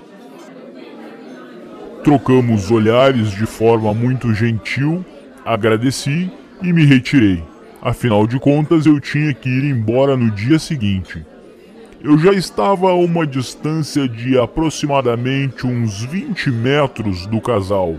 [2.02, 5.04] Trocamos olhares de forma muito gentil,
[5.44, 6.30] agradeci
[6.62, 7.42] e me retirei.
[7.82, 11.24] Afinal de contas, eu tinha que ir embora no dia seguinte.
[12.02, 17.96] Eu já estava a uma distância de aproximadamente uns 20 metros do casal,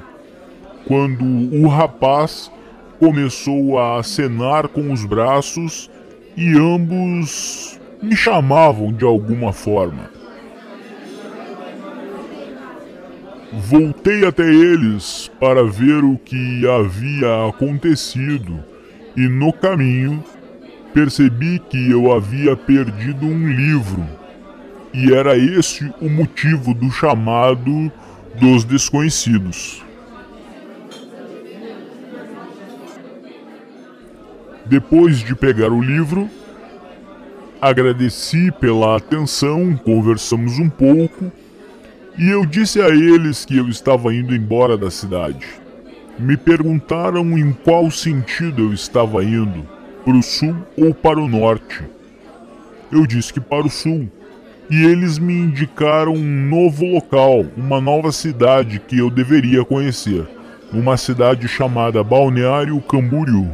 [0.88, 2.52] quando o rapaz
[3.00, 5.90] começou a acenar com os braços
[6.38, 10.10] e ambos me chamavam de alguma forma.
[13.54, 18.64] Voltei até eles para ver o que havia acontecido
[19.16, 20.24] e no caminho
[20.94, 24.06] percebi que eu havia perdido um livro
[24.94, 27.92] e era esse o motivo do chamado
[28.40, 29.84] dos desconhecidos.
[34.66, 36.30] Depois de pegar o livro,
[37.66, 41.32] agradeci pela atenção, conversamos um pouco
[42.16, 45.48] e eu disse a eles que eu estava indo embora da cidade.
[46.20, 49.68] Me perguntaram em qual sentido eu estava indo,
[50.06, 51.84] para o sul ou para o norte.
[52.92, 54.08] Eu disse que para o sul.
[54.70, 60.28] E eles me indicaram um novo local, uma nova cidade que eu deveria conhecer.
[60.72, 63.52] Uma cidade chamada Balneário Camboriú.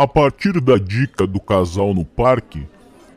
[0.00, 2.66] A partir da dica do casal no parque,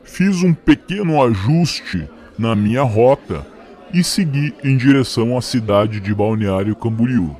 [0.02, 2.06] fiz um pequeno ajuste
[2.38, 3.46] na minha rota
[3.90, 7.34] e segui em direção à cidade de Balneário Camboriú.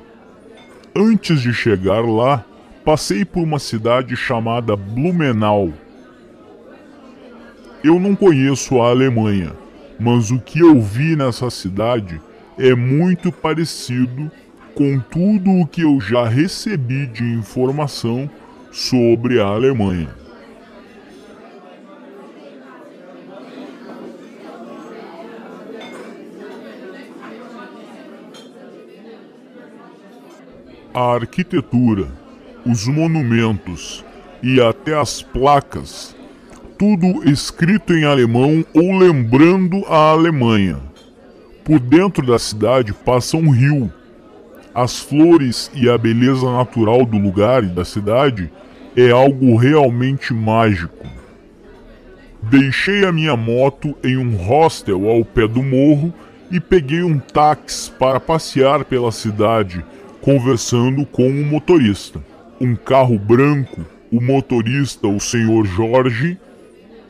[0.95, 2.43] Antes de chegar lá,
[2.83, 5.71] passei por uma cidade chamada Blumenau.
[7.83, 9.51] Eu não conheço a Alemanha,
[9.99, 12.19] mas o que eu vi nessa cidade
[12.57, 14.31] é muito parecido
[14.73, 18.27] com tudo o que eu já recebi de informação
[18.75, 20.09] sobre a Alemanha.
[30.93, 32.07] A arquitetura,
[32.65, 34.03] os monumentos
[34.43, 36.13] e até as placas,
[36.77, 40.79] tudo escrito em alemão ou lembrando a Alemanha.
[41.63, 43.89] Por dentro da cidade passa um rio.
[44.73, 48.51] As flores e a beleza natural do lugar e da cidade
[48.95, 51.05] é algo realmente mágico.
[52.41, 56.13] Deixei a minha moto em um hostel ao pé do morro
[56.49, 59.83] e peguei um táxi para passear pela cidade,
[60.21, 62.23] conversando com o motorista.
[62.61, 66.37] Um carro branco, o motorista, o senhor Jorge.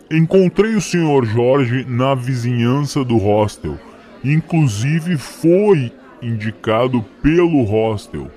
[0.09, 3.77] Encontrei o senhor Jorge na vizinhança do hostel.
[4.23, 8.31] Inclusive foi indicado pelo hostel.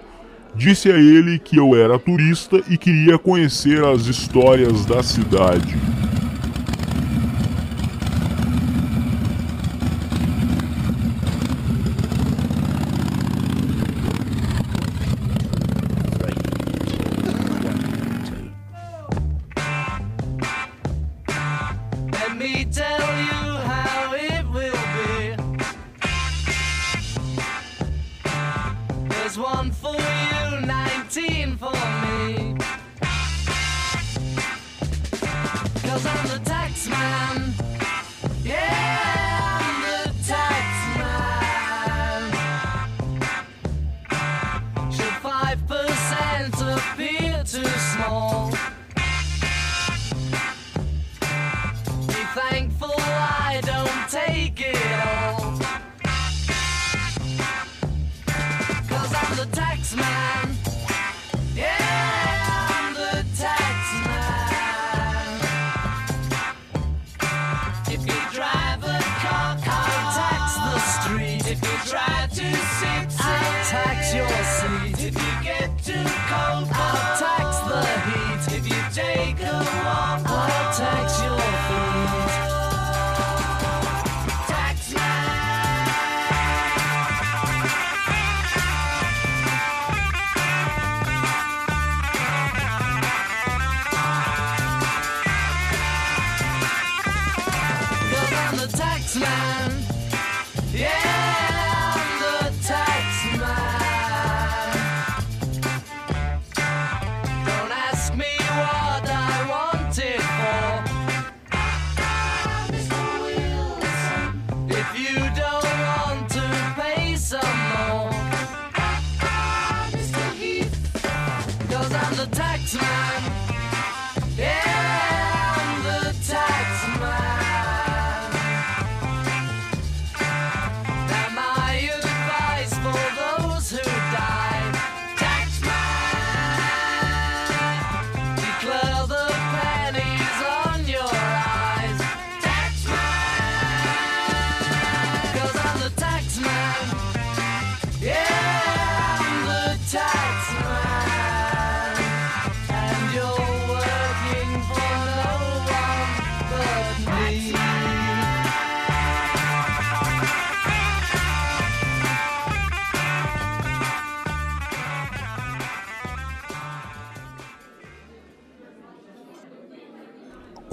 [0.59, 5.77] Disse a ele que eu era turista e queria conhecer as histórias da cidade.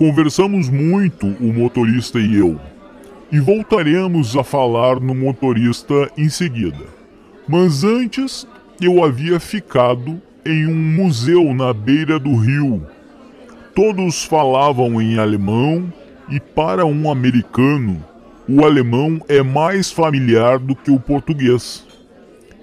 [0.06, 2.62] Conversamos muito, o motorista e eu,
[3.32, 6.86] e voltaremos a falar no motorista em seguida.
[7.47, 8.47] Mas antes,
[8.80, 12.86] eu havia ficado em um museu na beira do rio.
[13.74, 15.91] Todos falavam em alemão
[16.30, 18.06] e, para um americano,
[18.47, 21.84] o alemão é mais familiar do que o português.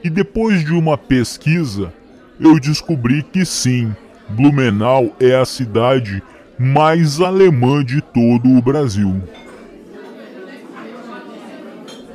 [0.05, 1.93] E depois de uma pesquisa,
[2.38, 3.93] eu descobri que sim,
[4.28, 6.22] Blumenau é a cidade
[6.62, 9.20] mais alemã de todo o Brasil.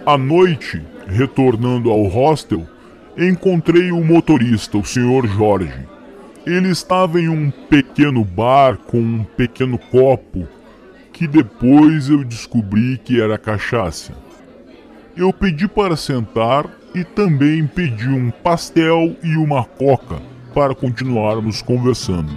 [0.05, 2.65] À noite, retornando ao hostel,
[3.17, 5.27] encontrei o motorista, o Sr.
[5.27, 5.85] Jorge.
[6.45, 10.47] Ele estava em um pequeno bar com um pequeno copo,
[11.11, 14.13] que depois eu descobri que era cachaça.
[15.17, 20.21] Eu pedi para sentar e também pedi um pastel e uma coca
[20.53, 22.31] para continuarmos conversando.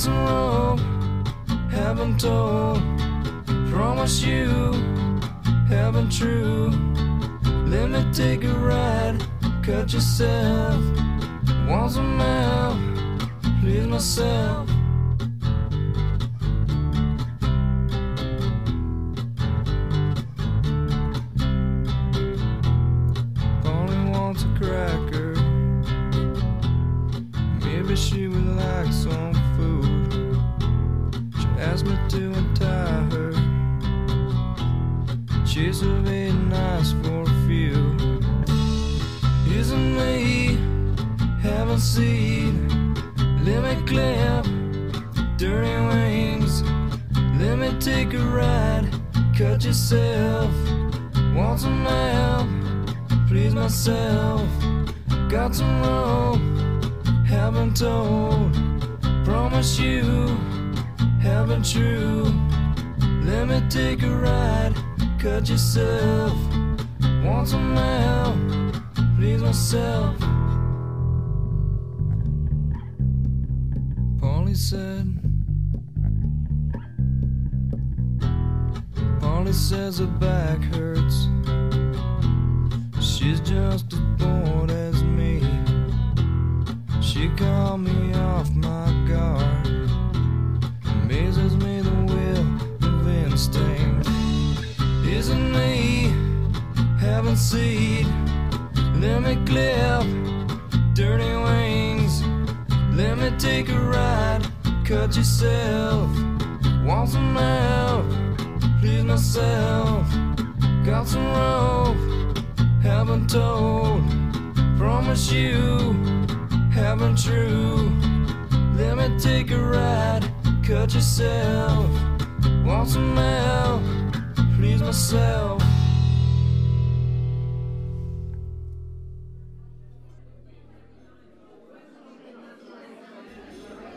[0.00, 0.80] Some rope,
[1.70, 2.80] haven't told.
[3.70, 4.72] Promise you,
[5.68, 6.70] haven't true.
[7.66, 9.22] Let me take a ride,
[9.62, 10.82] cut yourself.
[11.68, 12.78] Once a help,
[13.60, 14.69] please myself.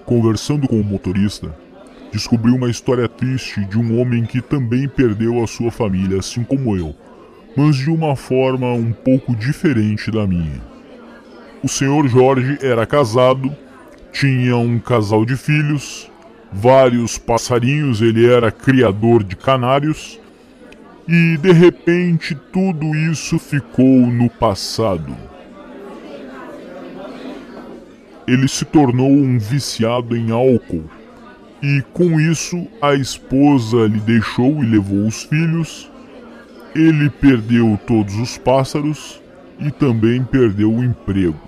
[0.06, 1.56] Conversando com o motorista,
[2.12, 6.78] descobri uma história triste de um homem que também perdeu a sua família, assim como
[6.78, 6.94] eu,
[7.56, 10.62] mas de uma forma um pouco diferente da minha.
[11.64, 13.56] O senhor Jorge era casado,
[14.12, 16.12] tinha um casal de filhos,
[16.52, 20.20] vários passarinhos, ele era criador de canários,
[21.08, 25.16] e de repente tudo isso ficou no passado.
[28.28, 30.90] Ele se tornou um viciado em álcool,
[31.62, 35.90] e com isso a esposa lhe deixou e levou os filhos.
[36.76, 39.22] Ele perdeu todos os pássaros
[39.60, 41.40] e também perdeu o emprego.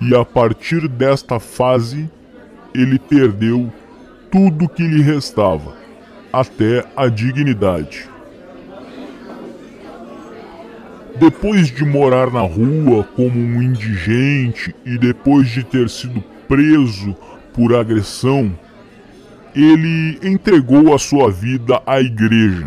[0.00, 2.10] E a partir desta fase,
[2.74, 3.72] ele perdeu
[4.30, 5.76] tudo que lhe restava,
[6.32, 8.11] até a dignidade.
[11.22, 17.16] Depois de morar na rua como um indigente e depois de ter sido preso
[17.54, 18.52] por agressão,
[19.54, 22.66] ele entregou a sua vida à igreja.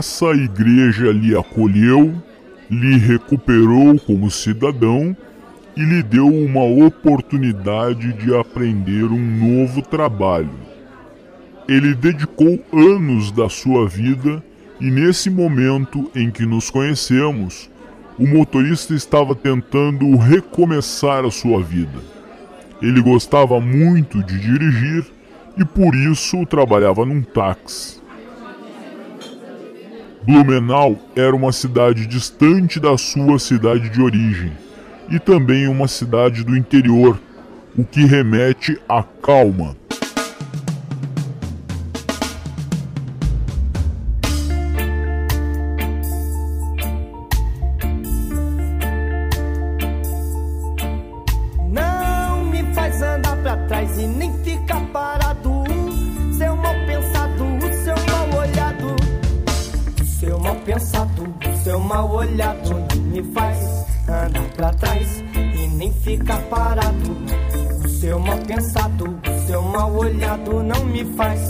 [0.00, 2.14] Essa igreja lhe acolheu,
[2.70, 5.14] lhe recuperou como cidadão
[5.76, 10.54] e lhe deu uma oportunidade de aprender um novo trabalho.
[11.68, 14.42] Ele dedicou anos da sua vida
[14.80, 17.68] e, nesse momento em que nos conhecemos,
[18.18, 22.00] o motorista estava tentando recomeçar a sua vida.
[22.80, 25.04] Ele gostava muito de dirigir
[25.58, 27.99] e por isso trabalhava num táxi.
[30.22, 34.52] Blumenau era uma cidade distante da sua cidade de origem
[35.08, 37.18] e também uma cidade do interior,
[37.76, 39.74] o que remete à calma.
[51.70, 54.30] Não me faz andar pra trás e nem
[61.80, 62.74] seu mal olhado.
[63.06, 67.16] Me faz andar pra trás e nem ficar parado.
[67.82, 70.62] O seu mal pensado, o seu mal olhado.
[70.62, 71.40] Não me faz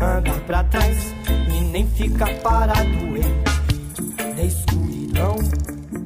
[0.00, 3.16] andar pra trás e nem ficar parado.
[3.16, 4.34] Hein?
[4.36, 5.36] Da escuridão.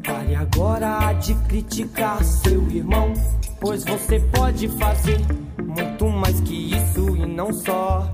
[0.05, 3.13] Pare agora de criticar seu irmão,
[3.61, 5.21] pois você pode fazer
[5.65, 8.11] muito mais que isso e não só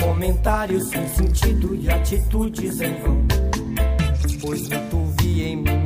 [0.00, 3.18] comentários sem sentido e atitudes em vão.
[4.40, 5.07] Pois muito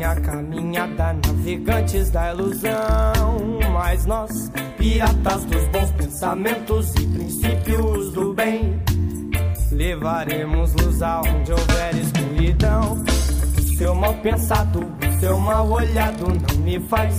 [0.03, 8.83] minha caminhada navegantes da ilusão, mas nós, piratas dos bons pensamentos e princípios do bem,
[9.71, 13.05] levaremos luz aonde houver escuridão.
[13.79, 17.17] Seu mal pensado, seu mal olhado não me faz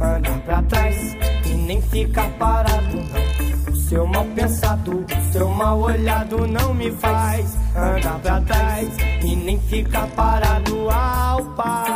[0.00, 1.16] andar pra trás
[1.46, 3.74] e nem ficar parado, não.
[3.76, 8.88] Seu mal pensado, seu mal olhado não me faz andar pra trás
[9.22, 11.93] e nem ficar parado ao passar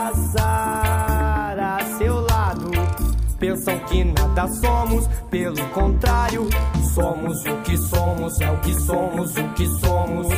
[3.68, 6.48] Pensam que nada somos, pelo contrário,
[6.94, 10.28] somos o que somos, é o que somos, o que somos.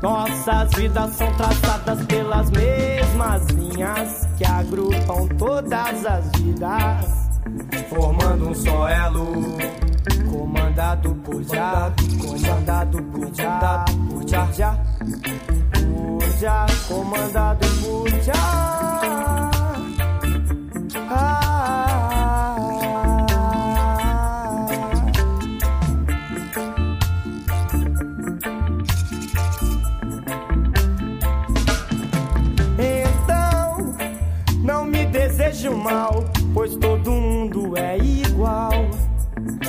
[0.00, 7.30] Nossas vidas são traçadas pelas mesmas linhas que agrupam todas as vidas,
[7.88, 9.32] formando um só elo
[10.30, 14.78] comandado por já, comandado por já, por já, já,
[15.74, 18.70] por já, comandado por já.
[20.76, 21.39] Então,
[35.80, 38.72] mal, pois todo mundo é igual.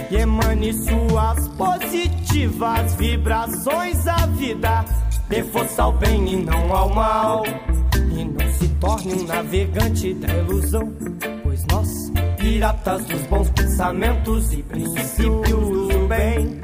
[0.09, 4.85] E emane suas positivas vibrações à vida.
[5.29, 7.43] Dê força ao bem e não ao mal.
[7.95, 10.91] E não se torne um navegante da ilusão.
[11.43, 16.61] Pois nós, piratas dos bons pensamentos e princípios do bem,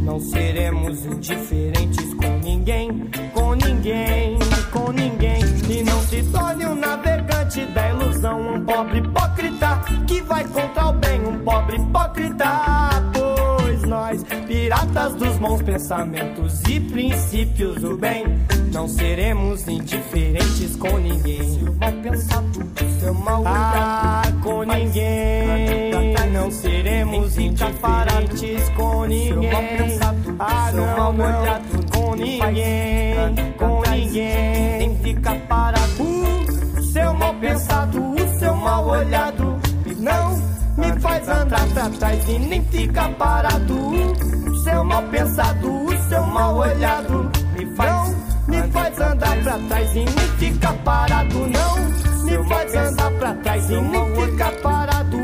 [0.00, 4.38] não seremos indiferentes com ninguém, com ninguém,
[4.72, 5.45] com ninguém.
[5.68, 10.92] E não se torne um navegante da ilusão, um pobre hipócrita que vai contra o
[10.92, 12.46] bem, um pobre hipócrita.
[13.12, 18.24] Pois nós, piratas dos bons pensamentos e princípios do bem,
[18.72, 21.58] não seremos indiferentes com ninguém.
[21.58, 25.90] Seu mal pensado, seu mal ah, com ninguém.
[26.32, 29.98] Não seremos indiferentes com ninguém.
[30.38, 31.34] Ah, não, não,
[31.90, 33.14] com ninguém,
[33.58, 34.55] com ninguém.
[35.26, 36.04] Nem fica parado.
[36.78, 39.60] O seu mal pensado, o seu mal olhado.
[39.98, 40.36] Não
[40.76, 43.74] me faz andar pra trás e nem fica parado.
[43.74, 47.30] O seu mal pensado, o seu mal olhado.
[47.58, 48.16] Me faz,
[48.46, 51.38] me faz andar pra trás e nem fica parado.
[51.38, 55.16] Não me faz andar pra trás e nem fica parado.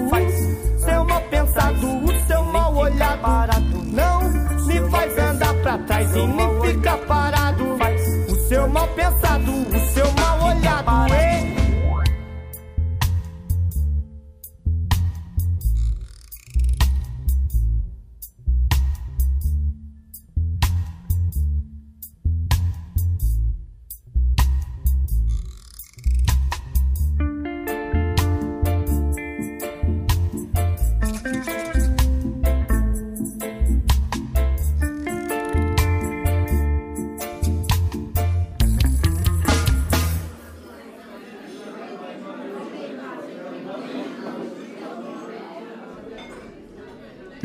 [0.79, 3.85] Seu mal pensado, o seu mal olhado.
[3.87, 4.20] Não
[4.66, 7.31] me faz andar pra trás e nem fica parado.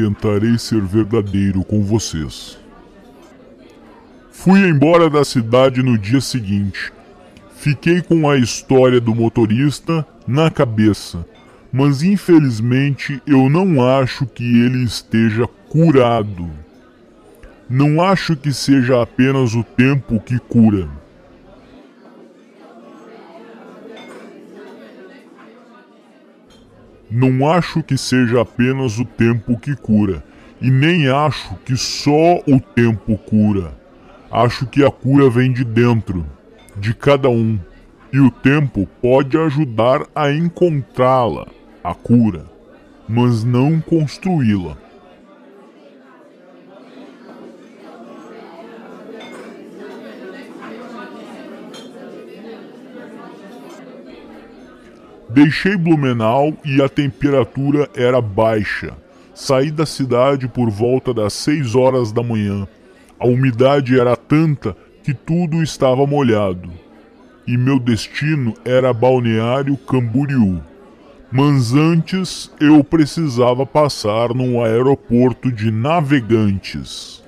[0.08, 2.58] Tentarei ser verdadeiro com vocês.
[4.32, 6.94] Fui embora da cidade no dia seguinte.
[7.58, 11.26] Fiquei com a história do motorista na cabeça,
[11.74, 16.50] mas infelizmente eu não acho que ele esteja curado.
[17.70, 20.88] Não acho que seja apenas o tempo que cura.
[27.10, 30.24] Não acho que seja apenas o tempo que cura,
[30.62, 33.72] e nem acho que só o tempo cura.
[34.30, 36.26] Acho que a cura vem de dentro,
[36.76, 37.58] de cada um,
[38.12, 41.48] e o tempo pode ajudar a encontrá-la,
[41.84, 42.46] a cura,
[43.08, 44.78] mas não construí-la.
[55.38, 58.98] Deixei Blumenau e a temperatura era baixa.
[59.36, 62.68] Saí da cidade por volta das 6 horas da manhã.
[63.20, 66.72] A umidade era tanta que tudo estava molhado.
[67.46, 70.60] E meu destino era Balneário Camboriú.
[71.32, 77.24] Mas antes eu precisava passar no aeroporto de Navegantes.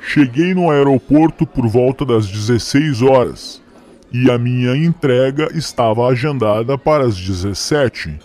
[0.00, 3.67] Cheguei no aeroporto por volta das 16 horas
[4.12, 8.18] e a minha entrega estava agendada para as 17.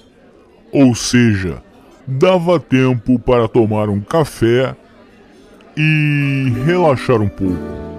[0.72, 1.62] Ou seja,
[2.08, 4.76] dava tempo para tomar um café
[5.78, 7.93] e relaxar um pouco.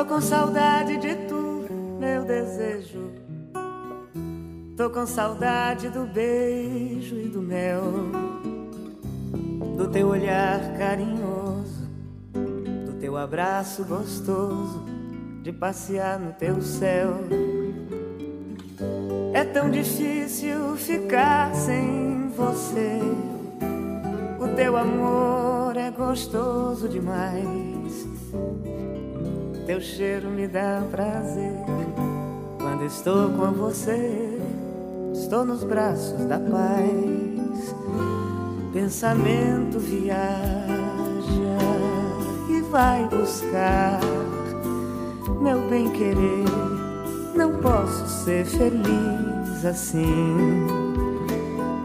[0.00, 1.66] Tô com saudade de tu,
[2.00, 3.10] meu desejo.
[4.74, 7.82] Tô com saudade do beijo e do mel,
[9.76, 11.86] do teu olhar carinhoso,
[12.32, 14.86] do teu abraço gostoso,
[15.42, 17.18] de passear no teu céu.
[19.34, 23.00] É tão difícil ficar sem você.
[24.40, 27.69] O teu amor é gostoso demais.
[29.70, 31.54] Teu cheiro me dá prazer
[32.60, 34.36] quando estou com você.
[35.14, 37.72] estou nos braços da paz.
[38.72, 40.66] Pensamento viaja
[42.48, 44.00] e vai buscar
[45.40, 46.50] meu bem querer.
[47.36, 50.66] Não posso ser feliz assim.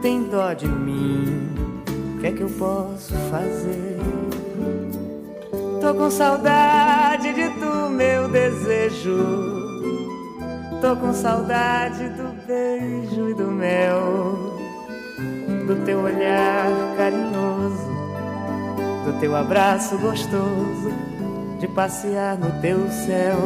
[0.01, 1.51] Tem dó de mim,
[2.15, 3.99] o que é que eu posso fazer?
[5.79, 6.94] Tô com saudade
[7.95, 9.55] meu desejo.
[10.81, 14.57] Tô com saudade do beijo e do mel,
[15.65, 16.67] do teu olhar
[16.97, 17.89] carinhoso,
[19.05, 20.93] do teu abraço gostoso,
[21.59, 23.37] de passear no teu céu.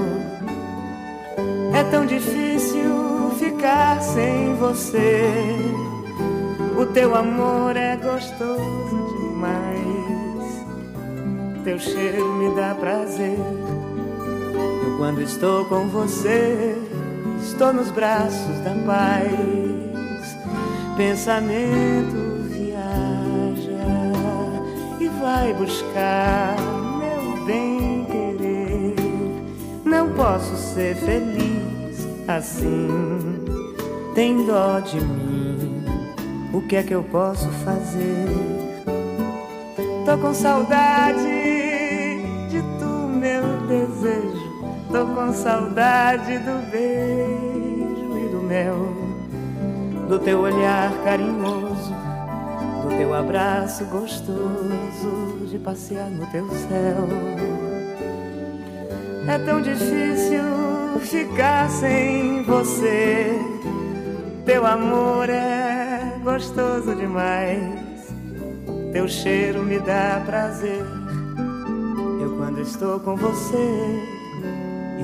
[1.73, 5.55] É tão difícil ficar sem você.
[6.77, 9.79] O teu amor é gostoso demais.
[11.63, 13.37] Teu cheiro me dá prazer.
[14.99, 16.75] Quando estou com você
[17.41, 20.37] estou nos braços da paz.
[20.97, 23.79] Pensamento viaja
[24.99, 26.57] e vai buscar
[26.99, 28.95] meu bem querer.
[29.85, 33.39] Não posso ser feliz assim.
[34.13, 35.85] Tem dó de mim.
[36.51, 38.27] O que é que eu posso fazer?
[40.05, 41.38] Tô com saudade
[45.15, 48.75] com saudade do beijo e do mel,
[50.07, 51.93] do teu olhar carinhoso,
[52.83, 57.07] do teu abraço gostoso, de passear no teu céu.
[59.27, 60.43] É tão difícil
[61.01, 63.39] ficar sem você.
[64.45, 68.13] Teu amor é gostoso demais.
[68.91, 70.83] Teu cheiro me dá prazer.
[72.21, 74.18] Eu quando estou com você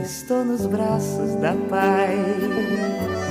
[0.06, 3.24] estou nos braços da paz.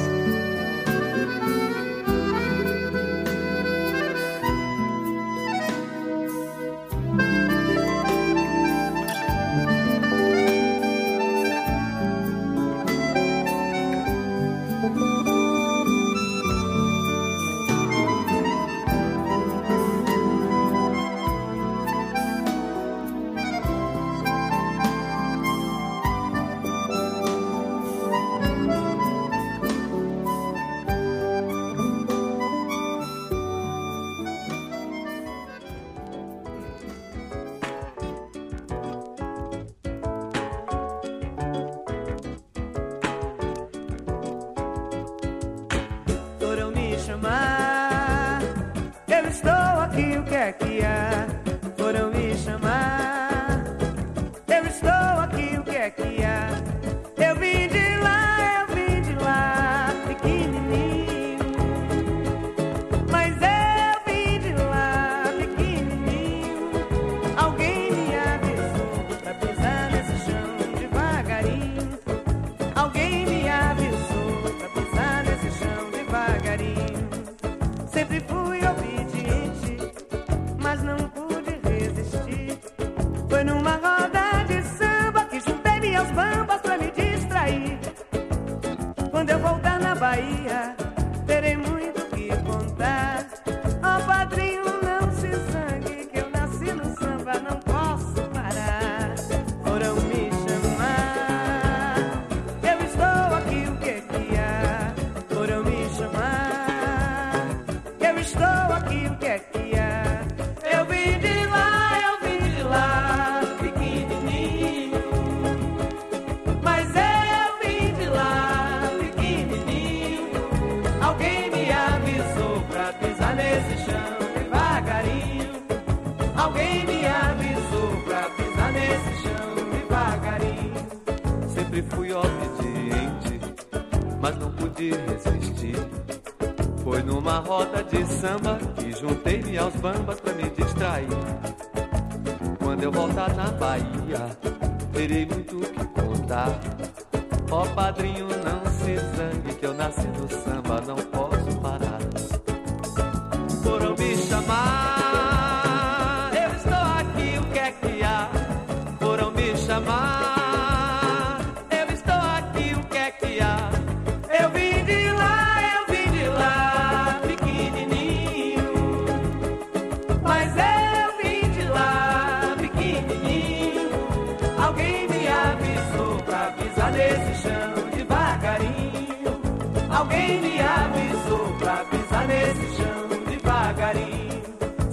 [138.25, 141.09] Samba que juntei-me aos bambas pra me distrair.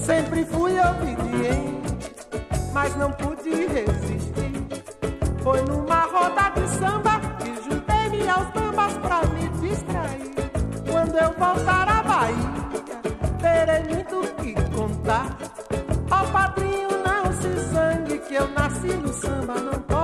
[0.06, 2.12] Sempre fui obediente,
[2.74, 4.68] mas não pude resistir.
[5.44, 10.32] Foi numa roda de samba que juntei-me aos bambas pra me distrair.
[10.90, 12.52] Quando eu voltar à Bahia,
[13.40, 15.38] terei muito o que contar.
[16.10, 20.01] Ó padrinho, não se zangue que eu nasci no samba, não posso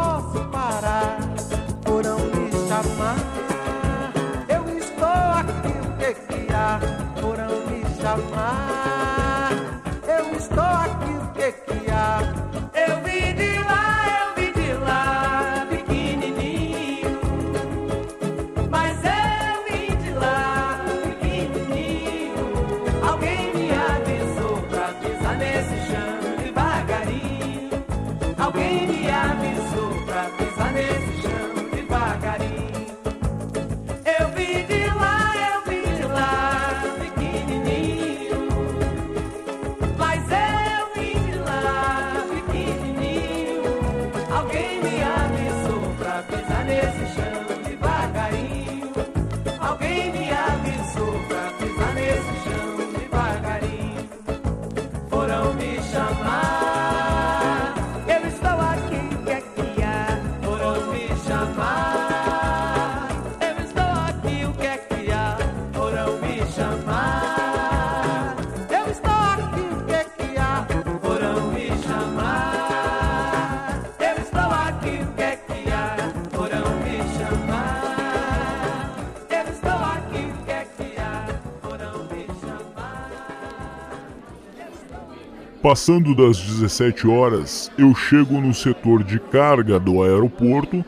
[85.68, 90.82] Passando das 17 horas, eu chego no setor de carga do aeroporto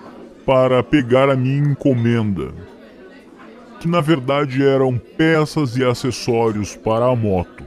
[0.45, 2.53] para pegar a minha encomenda,
[3.81, 7.61] que na verdade eram peças e acessórios para a moto.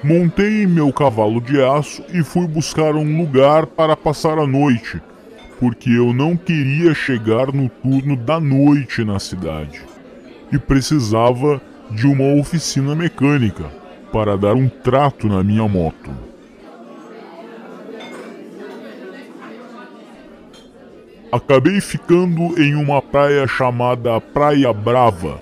[0.00, 5.02] Montei meu cavalo de aço e fui buscar um lugar para passar a noite,
[5.58, 9.80] porque eu não queria chegar no turno da noite na cidade
[10.52, 11.60] e precisava
[11.90, 16.10] de uma oficina mecânica para dar um trato na minha moto.
[21.30, 25.40] Acabei ficando em uma praia chamada Praia Brava,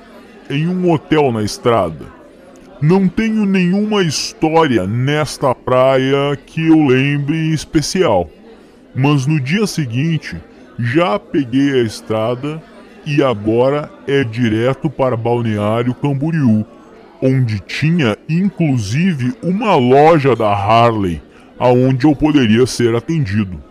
[0.51, 2.07] em um hotel na estrada.
[2.83, 8.29] Não tenho nenhuma história nesta praia que eu lembre em especial,
[8.95, 10.37] mas no dia seguinte
[10.79, 12.63] já peguei a estrada
[13.07, 16.67] e agora é direto para Balneário Camboriú,
[17.23, 21.23] onde tinha inclusive uma loja da Harley,
[21.59, 23.63] aonde eu poderia ser atendido.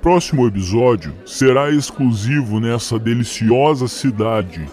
[0.00, 4.66] Próximo episódio será exclusivo nessa deliciosa cidade,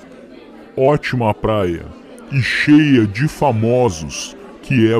[0.77, 1.85] ótima praia
[2.31, 4.99] e cheia de famosos que é